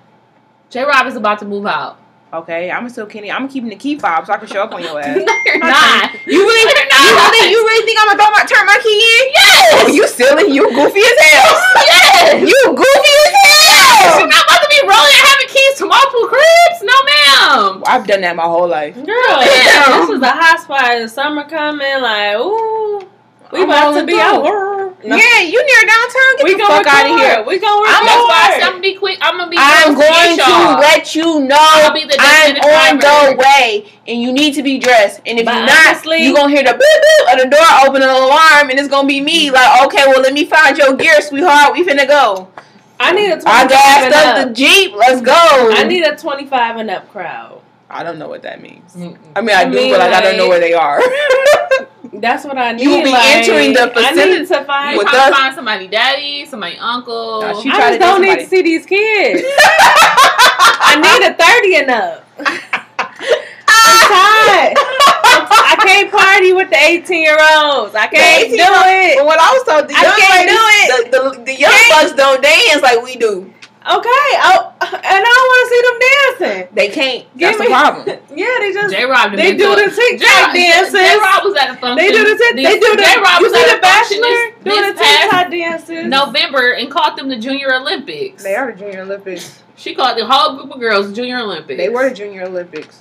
[0.71, 0.85] J.
[0.85, 1.99] Rob is about to move out.
[2.33, 3.31] Okay, I'm still kidding.
[3.31, 5.17] I'm keeping the key fob so I can show up on your ass.
[5.21, 6.15] no, you're not.
[6.27, 8.97] You really, You're you really, you really think I'm gonna throw my turn my key
[8.97, 9.25] in?
[9.37, 9.85] Yes.
[9.85, 10.49] Oh, you silly.
[10.55, 11.53] You goofy as hell.
[11.85, 12.49] Yes.
[12.49, 14.01] You goofy as hell.
[14.01, 14.29] You're hell.
[14.33, 16.81] not about to be rolling and having keys to multiple cribs.
[16.81, 17.83] No, ma'am.
[17.87, 18.95] I've done that my whole life.
[18.95, 20.01] Girl, Damn.
[20.01, 20.99] this is a hot spot.
[21.05, 22.99] The summer coming, like, ooh,
[23.53, 24.43] we I'm about to be out.
[25.05, 25.17] No.
[25.17, 25.62] Yeah, you
[25.93, 26.33] downtown.
[26.39, 27.45] Get we the fuck out of here.
[27.45, 28.09] We gonna I'm record.
[28.09, 29.19] That's why I said I'm gonna be quick.
[29.21, 29.57] I'm gonna be.
[29.59, 34.33] I'm going to, let you know I'll be the I'm on the way, and you
[34.33, 35.21] need to be dressed.
[35.27, 37.67] And if But you're not, honestly- you gonna hear the boop boop of the door
[37.87, 39.51] open, an alarm, and it's gonna be me.
[39.51, 41.73] Like, okay, well, let me find your gear, sweetheart.
[41.73, 42.49] We finna go.
[43.01, 44.49] I need a I 25 gassed and up up.
[44.49, 44.95] the jeep.
[44.95, 45.33] Let's go.
[45.35, 47.62] I need a 25 and up crowd.
[47.93, 48.95] I don't know what that means.
[48.95, 49.19] Mm-mm.
[49.37, 51.01] I mean, I, I do, mean, but like, I don't know where they are.
[52.15, 52.83] That's what I need.
[52.83, 54.97] You will be like, entering the I facility need to find.
[54.99, 57.43] With us- find somebody daddy, somebody uncle.
[57.61, 59.43] She I just don't need to see these kids.
[60.85, 62.25] I need a 30 and up.
[63.69, 64.77] I'm tired.
[65.65, 67.95] I can't party with the 18 year olds.
[67.95, 69.19] I can't do it.
[69.19, 71.11] But what I was told, the young can't ladies, do it.
[71.13, 73.53] The, the, the young bucks don't dance like we do.
[73.83, 76.75] Okay, oh, and I don't want to see them dancing.
[76.75, 77.37] They can't.
[77.37, 78.19] Give That's the me- problem.
[78.33, 80.93] Yeah, they just J Rob they do the TikTok dances.
[80.95, 81.97] J Rob was at a function.
[81.97, 83.03] They do the tit- they do the.
[83.03, 85.21] J Rob You was see at the a function Bachelor this, doing the this past
[85.23, 86.07] TikTok dances.
[86.07, 88.43] November and called them the Junior Olympics.
[88.43, 89.63] They are the Junior Olympics.
[89.77, 91.77] She called the whole group of girls Junior Olympics.
[91.79, 93.01] They were the Junior Olympics.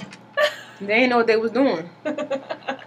[0.81, 1.87] They didn't know what they was doing.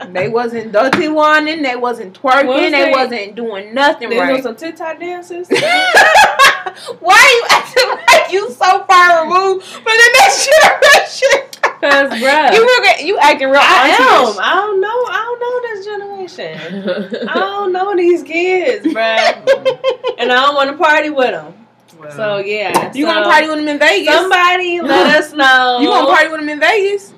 [0.08, 1.62] They wasn't dirty wining.
[1.62, 2.46] They wasn't twerking.
[2.46, 2.90] Was they, they?
[2.90, 4.36] wasn't doing nothing They right.
[4.36, 5.48] do some TikTok dances.
[6.98, 11.54] Why are you acting like you so far removed from the next generation?
[11.80, 13.60] Cause, bruh, you real, you acting real.
[13.60, 14.38] I am.
[14.40, 14.88] I don't know.
[14.88, 17.28] I don't know this generation.
[17.28, 20.16] I don't know these kids, bruh.
[20.18, 21.54] and I don't want to party with them.
[22.16, 22.92] So yeah.
[22.94, 24.14] You so gonna party with them in Vegas?
[24.14, 25.78] Somebody let us know.
[25.80, 27.13] You gonna party with them in Vegas?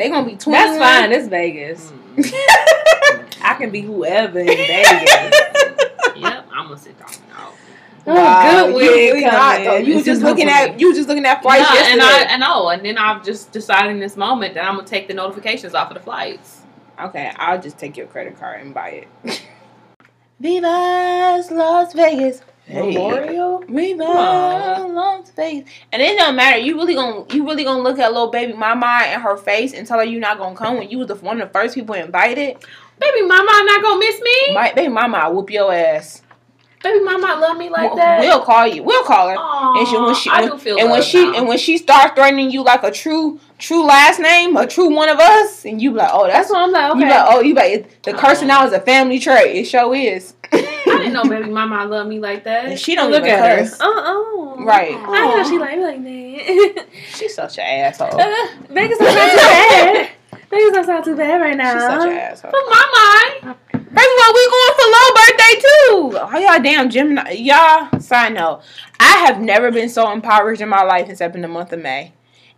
[0.00, 0.58] They gonna be twenty.
[0.58, 1.12] That's fine.
[1.12, 1.92] It's Vegas.
[3.42, 5.10] I can be whoever in Vegas.
[6.16, 7.50] yep, I'm gonna sit down now.
[8.06, 9.76] Oh, Wow, good you wig really not, though.
[9.76, 11.92] You was just looking good for at you was just looking at flights Yeah, yesterday.
[11.92, 14.88] and I, I know, and then I've just decided in this moment that I'm gonna
[14.88, 16.62] take the notifications off of the flights.
[16.98, 19.42] okay, I'll just take your credit card and buy it.
[20.40, 22.40] Viva's Las Vegas.
[22.74, 23.64] Memorial.
[23.68, 24.94] Viva on.
[24.94, 25.68] Las Vegas.
[25.92, 26.58] And it don't matter.
[26.58, 29.86] You really gonna you really gonna look at little baby mama and her face and
[29.86, 31.94] tell her you not gonna come when you was the one of the first people
[31.94, 32.56] invited.
[32.98, 34.54] Baby mama not gonna miss me.
[34.54, 36.22] My baby mama, I whoop your ass.
[36.82, 38.20] Baby mama love me like We'll- that.
[38.20, 38.82] We'll call you.
[38.82, 39.36] We'll call her.
[39.36, 41.34] Aw, And she when she I when, do feel and when she now.
[41.38, 45.10] and when she starts threatening you like a true true last name, a true one
[45.10, 46.94] of us, and you be like, oh, that's That's what I'm like.
[46.94, 47.10] you Okay.
[47.10, 49.56] like, oh, you like the cursing out is a family trait.
[49.56, 50.34] It sure is.
[51.00, 52.78] I didn't know baby mama loved me like that.
[52.78, 53.76] she don't Look at her.
[53.80, 54.94] Uh uh Right.
[54.94, 56.86] I know she like me like that.
[57.14, 58.20] She's such an asshole.
[58.20, 60.10] Uh, Vegas don't sound too bad.
[60.50, 61.72] Vegas don't sound too bad right now.
[61.74, 62.50] She's such an asshole.
[62.50, 63.56] For my mind.
[63.72, 66.18] First of all, we going for Lo birthday too.
[66.22, 67.30] Oh y'all damn Gemini.
[67.32, 68.62] Y'all, side note.
[69.00, 72.12] I have never been so impoverished in my life except in the month of May.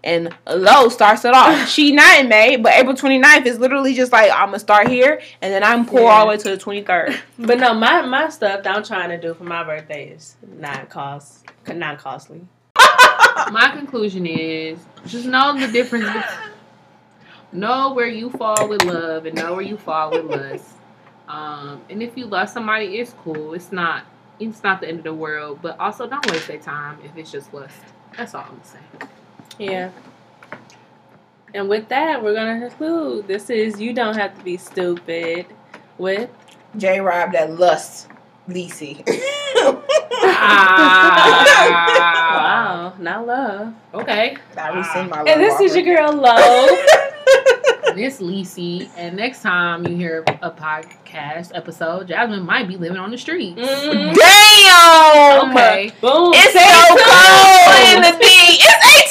[0.04, 1.68] And Lo starts it off.
[1.68, 5.20] she not in May, but April 29th is literally just like I'm gonna start here
[5.40, 7.16] and then I'm poor all the way to the 23rd.
[7.38, 10.88] But no, my my stuff that I'm trying to do for my birthday is not
[10.88, 12.40] cost, not costly.
[13.50, 16.06] My conclusion is just know the difference.
[17.52, 20.74] know where you fall with love and know where you fall with lust.
[21.28, 23.54] Um, and if you love somebody, it's cool.
[23.54, 24.04] It's not.
[24.38, 25.60] It's not the end of the world.
[25.62, 27.80] But also, don't waste their time if it's just lust.
[28.16, 29.10] That's all I'm saying.
[29.58, 29.90] Yeah.
[31.54, 33.26] And with that, we're gonna conclude.
[33.28, 35.44] This is you don't have to be stupid
[35.98, 36.30] with
[36.76, 38.08] J Rob that lust
[38.48, 39.02] Lisi.
[40.24, 42.36] Ah.
[42.36, 43.74] wow, not love.
[43.94, 44.36] Okay.
[44.56, 46.32] I rescind my love And this is your girl Lo.
[47.92, 48.88] And it's Lisi.
[48.96, 53.60] And next time you hear a podcast episode, Jasmine might be living on the streets.
[53.60, 55.50] Mm, Damn.
[55.50, 55.90] Okay.
[56.00, 56.32] boom.
[56.34, 57.04] It's Stay so tuned.
[57.04, 58.56] cold in the thing.
[58.62, 59.02] It's 18 degrees outside.
[59.02, 59.08] You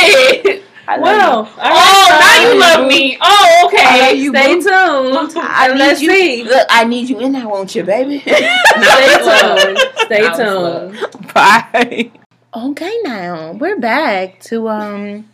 [0.00, 0.62] started it.
[0.88, 3.18] I Well, all Oh, right, now you love me.
[3.20, 4.14] Oh, okay.
[4.14, 4.62] you, Stay boo.
[4.62, 5.36] tuned.
[5.36, 6.10] I and need let's you.
[6.10, 6.44] see.
[6.44, 8.20] Look, I need you in there, won't you, baby?
[8.20, 9.78] Stay tuned.
[10.04, 11.32] Stay tuned.
[11.34, 12.12] Bye.
[12.54, 15.28] Okay, now we're back to um,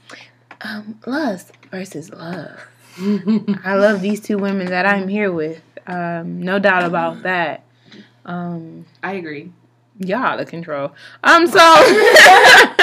[0.63, 2.59] um, lust versus love.
[2.99, 5.61] I love these two women that I'm here with.
[5.87, 7.65] Um, no doubt about that.
[8.25, 9.53] Um, I agree.
[9.99, 10.93] y'all out of control.
[11.25, 11.59] Um, so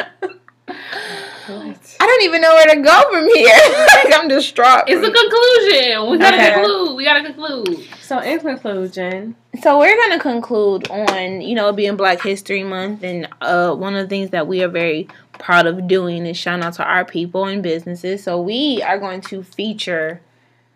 [1.52, 3.54] I don't even know where to go from here.
[3.96, 4.84] like I'm distraught.
[4.88, 6.12] It's a conclusion.
[6.12, 6.54] We gotta Okay.
[6.54, 6.96] conclude.
[6.98, 7.88] We gotta conclude.
[8.02, 13.28] So in conclusion, So we're gonna conclude on you know being Black History Month, and
[13.42, 15.08] uh, one of the things that we are very
[15.40, 18.24] proud of doing is shout out to our people and businesses.
[18.24, 20.22] So we are going to feature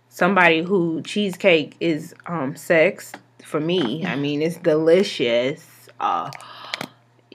[0.10, 3.12] somebody who cheesecake is um sex
[3.44, 4.06] for me.
[4.06, 5.68] I mean, it's delicious.
[6.00, 6.32] Uh,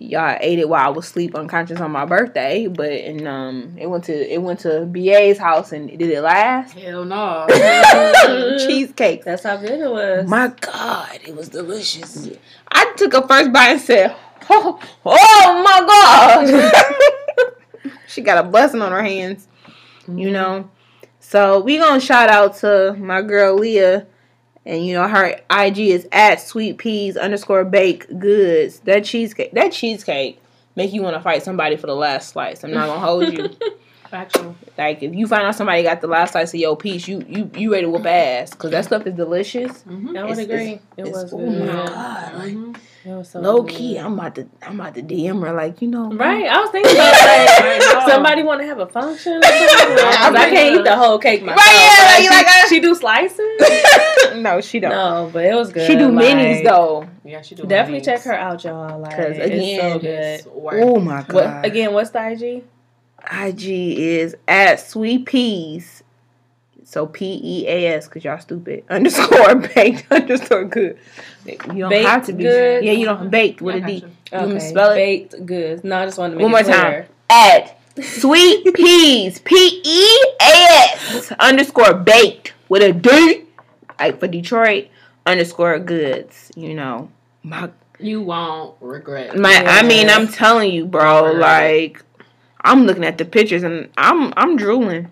[0.01, 3.87] y'all ate it while I was sleep unconscious on my birthday, but and um it
[3.87, 6.75] went to it went to BA's house and did it last?
[6.75, 7.47] Hell no.
[8.67, 9.25] Cheesecake.
[9.25, 10.29] That's how good it was.
[10.29, 12.29] My God, it was delicious.
[12.69, 14.17] I took a first bite and said,
[14.49, 16.73] "Oh, oh my
[17.47, 17.53] God!"
[18.09, 19.49] she got a blessing on her hands,
[20.07, 20.71] you know.
[21.21, 24.07] So we gonna shout out to my girl Leah,
[24.69, 28.79] and you know her IG is at sweet peas underscore bake goods.
[28.81, 30.41] That cheesecake, that cheesecake,
[30.77, 32.63] make you want to fight somebody for the last slice.
[32.63, 33.49] I'm not gonna hold you.
[34.11, 34.57] Factual.
[34.79, 37.51] Like if you find out somebody got the last slice of your piece, you you
[37.55, 39.83] you ready to whoop ass because that stuff is delicious.
[39.83, 40.17] Mm-hmm.
[40.17, 40.73] I would It's- agree.
[40.73, 41.59] it's- It it's- was oh good.
[41.61, 42.73] my god, like Mm-hmm.
[43.09, 43.71] It was so low good.
[43.71, 46.71] key, I'm about to I'm about to DM her like you know Right, I was
[46.71, 49.39] thinking about I like somebody want to have a function.
[49.39, 49.97] Or something.
[49.97, 51.65] 'Cause I can't eat the whole cake myself.
[51.67, 54.37] Right, yeah, she, like, I- she do slices.
[54.43, 54.91] no, she don't.
[54.91, 55.87] no, but it was good.
[55.87, 57.09] she do like, minis though.
[57.25, 57.65] Yeah, she do.
[57.65, 58.05] Definitely minis.
[58.05, 58.99] check her out, y'all.
[59.01, 60.83] Like, 'Cause it's again, so good.
[60.85, 61.65] Oh my What, god.
[61.65, 62.65] again, what's the IG?
[63.31, 63.65] IG
[63.99, 66.03] is at sweet peas.
[66.91, 70.99] So P E A S because y'all stupid underscore baked underscore good.
[71.45, 72.45] You don't Baked have to be.
[72.45, 72.83] goods?
[72.87, 74.01] Yeah, you don't baked with Yeah, a D.
[74.01, 74.13] gotcha.
[74.33, 74.95] You want me to spell it?
[74.95, 75.85] Baked goods.
[75.85, 76.75] No, I just wanted to make One more it clear.
[77.03, 77.07] time.
[77.29, 83.45] At sweet peas P E A S underscore baked with a D.
[84.01, 84.89] Like for Detroit
[85.27, 86.51] underscore goods.
[86.57, 87.11] You know
[87.43, 87.69] my
[87.99, 89.37] You won't regret.
[89.37, 89.63] my.
[89.67, 91.33] I mean, I'm telling you, bro.
[91.33, 92.03] Like
[92.63, 95.11] I'm looking at the pictures and I'm I'm drooling.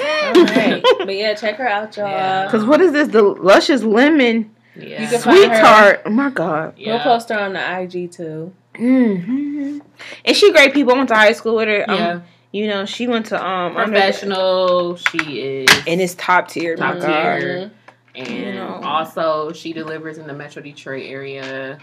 [0.36, 0.82] Alright.
[0.98, 2.08] but yeah, check her out, y'all.
[2.08, 2.48] Yeah.
[2.50, 3.08] Cause what is this?
[3.08, 5.10] The luscious lemon yeah.
[5.10, 6.02] You sweet tart.
[6.04, 6.74] Oh my god.
[6.76, 6.94] yeah.
[6.94, 8.52] We'll post her on the IG too.
[8.76, 9.78] hmm
[10.24, 10.94] And she great people.
[10.94, 11.84] I went to high school with her.
[11.88, 12.20] Um, Yeah.
[12.52, 14.96] You know, she went to um under- professional.
[14.96, 16.76] She is and it's top tier.
[16.76, 17.58] Top my tier.
[17.60, 17.70] god.
[18.16, 18.80] And you know.
[18.84, 21.78] also she delivers in the Metro Detroit area.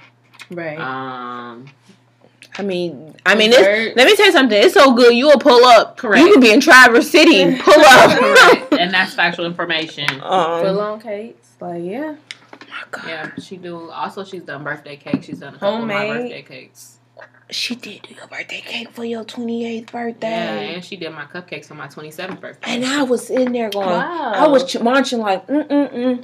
[0.49, 0.79] Right.
[0.79, 1.65] Um,
[2.61, 4.61] I mean, I mean, it's, let me tell you something.
[4.61, 5.15] It's so good.
[5.15, 5.97] You will pull up.
[5.97, 6.23] Correct.
[6.23, 7.57] You can be in Traverse City.
[7.59, 8.71] Pull up.
[8.79, 10.05] and that's factual information.
[10.21, 11.49] um, Full on cakes.
[11.59, 12.15] Like, yeah.
[12.51, 13.07] my God.
[13.07, 13.89] Yeah, she do.
[13.89, 15.23] Also, she's done birthday cake.
[15.23, 16.21] She's done a couple of my Homemade.
[16.21, 16.99] birthday cakes.
[17.49, 20.29] She did do your birthday cake for your 28th birthday.
[20.29, 20.73] Yeah, birthday.
[20.75, 22.75] and she did my cupcakes for my 27th birthday.
[22.75, 24.33] And I was in there going, Wow.
[24.35, 25.91] I was ch- munching like, mm mm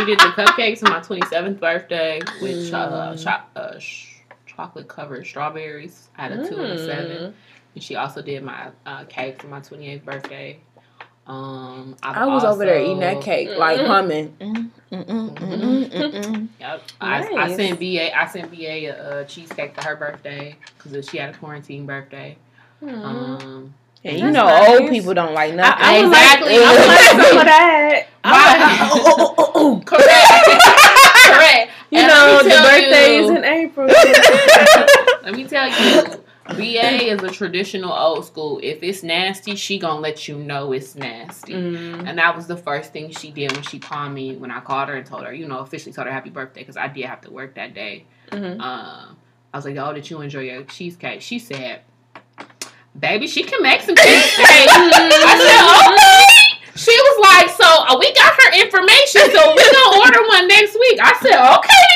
[0.00, 3.24] She did the cupcakes for my 27th birthday with cho- uh, Mm.
[3.24, 4.14] cho- uh, sh-
[4.46, 6.08] chocolate covered strawberries.
[6.16, 7.16] I had a two and a seven.
[7.16, 7.32] Mm.
[7.74, 10.58] And she also did my uh, cake for my 28th birthday.
[11.26, 13.86] Um, I was over there eating that also- cake, like Mm.
[13.86, 14.36] humming.
[14.40, 16.48] Mm, mm, mm, mm, mm, mm.
[16.58, 16.82] Yep.
[17.00, 17.56] I, I Nice.
[17.56, 18.18] sent BA.
[18.18, 22.36] I sent BA a, a cheesecake for her birthday because she had a quarantine birthday.
[22.82, 24.80] Um, And you That's know, nice.
[24.80, 25.84] old people don't like nothing.
[25.84, 26.58] I, I Exactly.
[26.58, 28.06] like, I like some of that.
[28.24, 29.82] Right.
[29.86, 31.26] Correct.
[31.26, 31.70] Correct.
[31.90, 33.86] You And know, the birthday you- is in April.
[35.22, 38.58] Let me tell you, BA is a traditional old school.
[38.62, 41.52] If it's nasty, she gonna let you know it's nasty.
[41.52, 42.08] Mm.
[42.08, 44.88] And that was the first thing she did when she called me when I called
[44.88, 47.20] her and told her, you know, officially told her happy birthday because I did have
[47.22, 48.06] to work that day.
[48.30, 48.60] Mhm.
[48.60, 49.16] Um,
[49.52, 51.80] I was like, "Oh, did you enjoy your cheesecake?" She said,
[53.00, 56.26] "Baby, she can make some cheesecake." I said, "Okay."
[56.76, 60.74] She was like, "So uh, we got her information, so we're gonna order one next
[60.74, 61.90] week." I said, "Okay."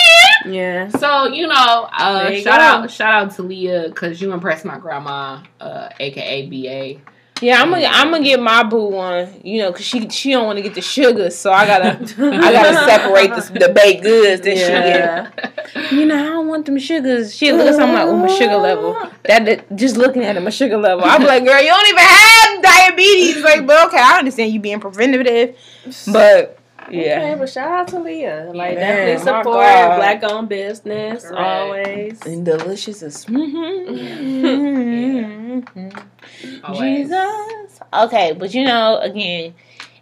[0.44, 0.88] then." Yeah.
[0.88, 2.84] So you know, uh, you shout go.
[2.84, 7.00] out, shout out to Leah because you impressed my grandma, uh, aka BA.
[7.42, 10.46] Yeah, I'm gonna I'm gonna get my boo one, you know, cause she she don't
[10.46, 14.42] want to get the sugar, so I gotta I gotta separate the, the baked goods
[14.42, 15.30] that Yeah.
[15.30, 15.92] she get.
[15.92, 17.34] You know, I don't want them sugars.
[17.34, 18.94] She look at something like, oh, my sugar level.
[19.24, 21.04] That, that just looking at it, my sugar level.
[21.04, 23.42] I'm like, girl, you don't even have diabetes.
[23.42, 25.56] Like, but okay, I understand you being preventative,
[26.12, 26.58] but
[26.90, 27.18] yeah.
[27.18, 28.50] Okay, but shout out to Leah.
[28.54, 31.40] Like, Man, definitely support black owned business Correct.
[31.40, 32.22] always.
[32.26, 33.94] And delicious as mm-hmm.
[35.66, 36.64] mm-hmm.
[36.64, 37.08] Always.
[37.08, 37.80] Jesus.
[37.92, 39.54] Okay, but you know, again,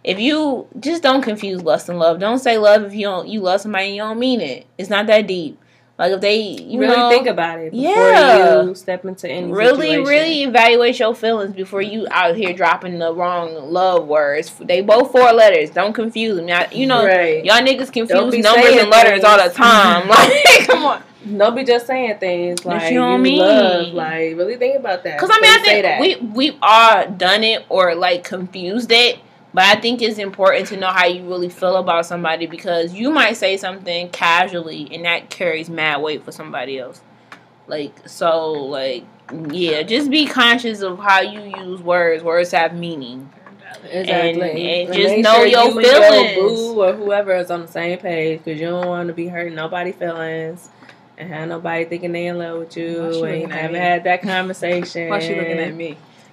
[0.03, 2.19] if you just don't confuse lust and love.
[2.19, 4.65] Don't say love if you don't you love somebody and you don't mean it.
[4.77, 5.59] It's not that deep.
[5.99, 8.63] Like if they you really know, think about it before Yeah.
[8.63, 10.03] you step into any really, situation.
[10.05, 14.51] really evaluate your feelings before you out here dropping the wrong love words.
[14.59, 15.69] They both four letters.
[15.69, 16.47] Don't confuse them.
[16.47, 17.45] Y'all, you know, Right.
[17.45, 18.09] y'all niggas confuse
[18.43, 20.07] numbers and letters all the time.
[20.13, 21.03] Like, come on.
[21.37, 23.37] Don't be just saying things like you you, mean.
[23.39, 23.93] love.
[23.93, 25.17] Like, really think about that.
[25.17, 29.19] Because I mean, I think we we've all done it or like confused it.
[29.53, 33.11] But I think it's important to know how you really feel about somebody because you
[33.11, 37.01] might say something casually and that carries mad weight for somebody else.
[37.67, 39.05] Like so, like
[39.51, 42.23] yeah, just be conscious of how you use words.
[42.23, 43.31] Words have meaning.
[43.89, 44.85] Exactly.
[44.85, 46.35] and just make know your you and feelings.
[46.35, 49.55] boo or whoever is on the same page because you don't want to be hurting
[49.55, 50.69] nobody's feelings.
[51.17, 55.09] and have nobody thinking they in love with you, and at haven't had that conversation.
[55.09, 55.97] Why she looking at me?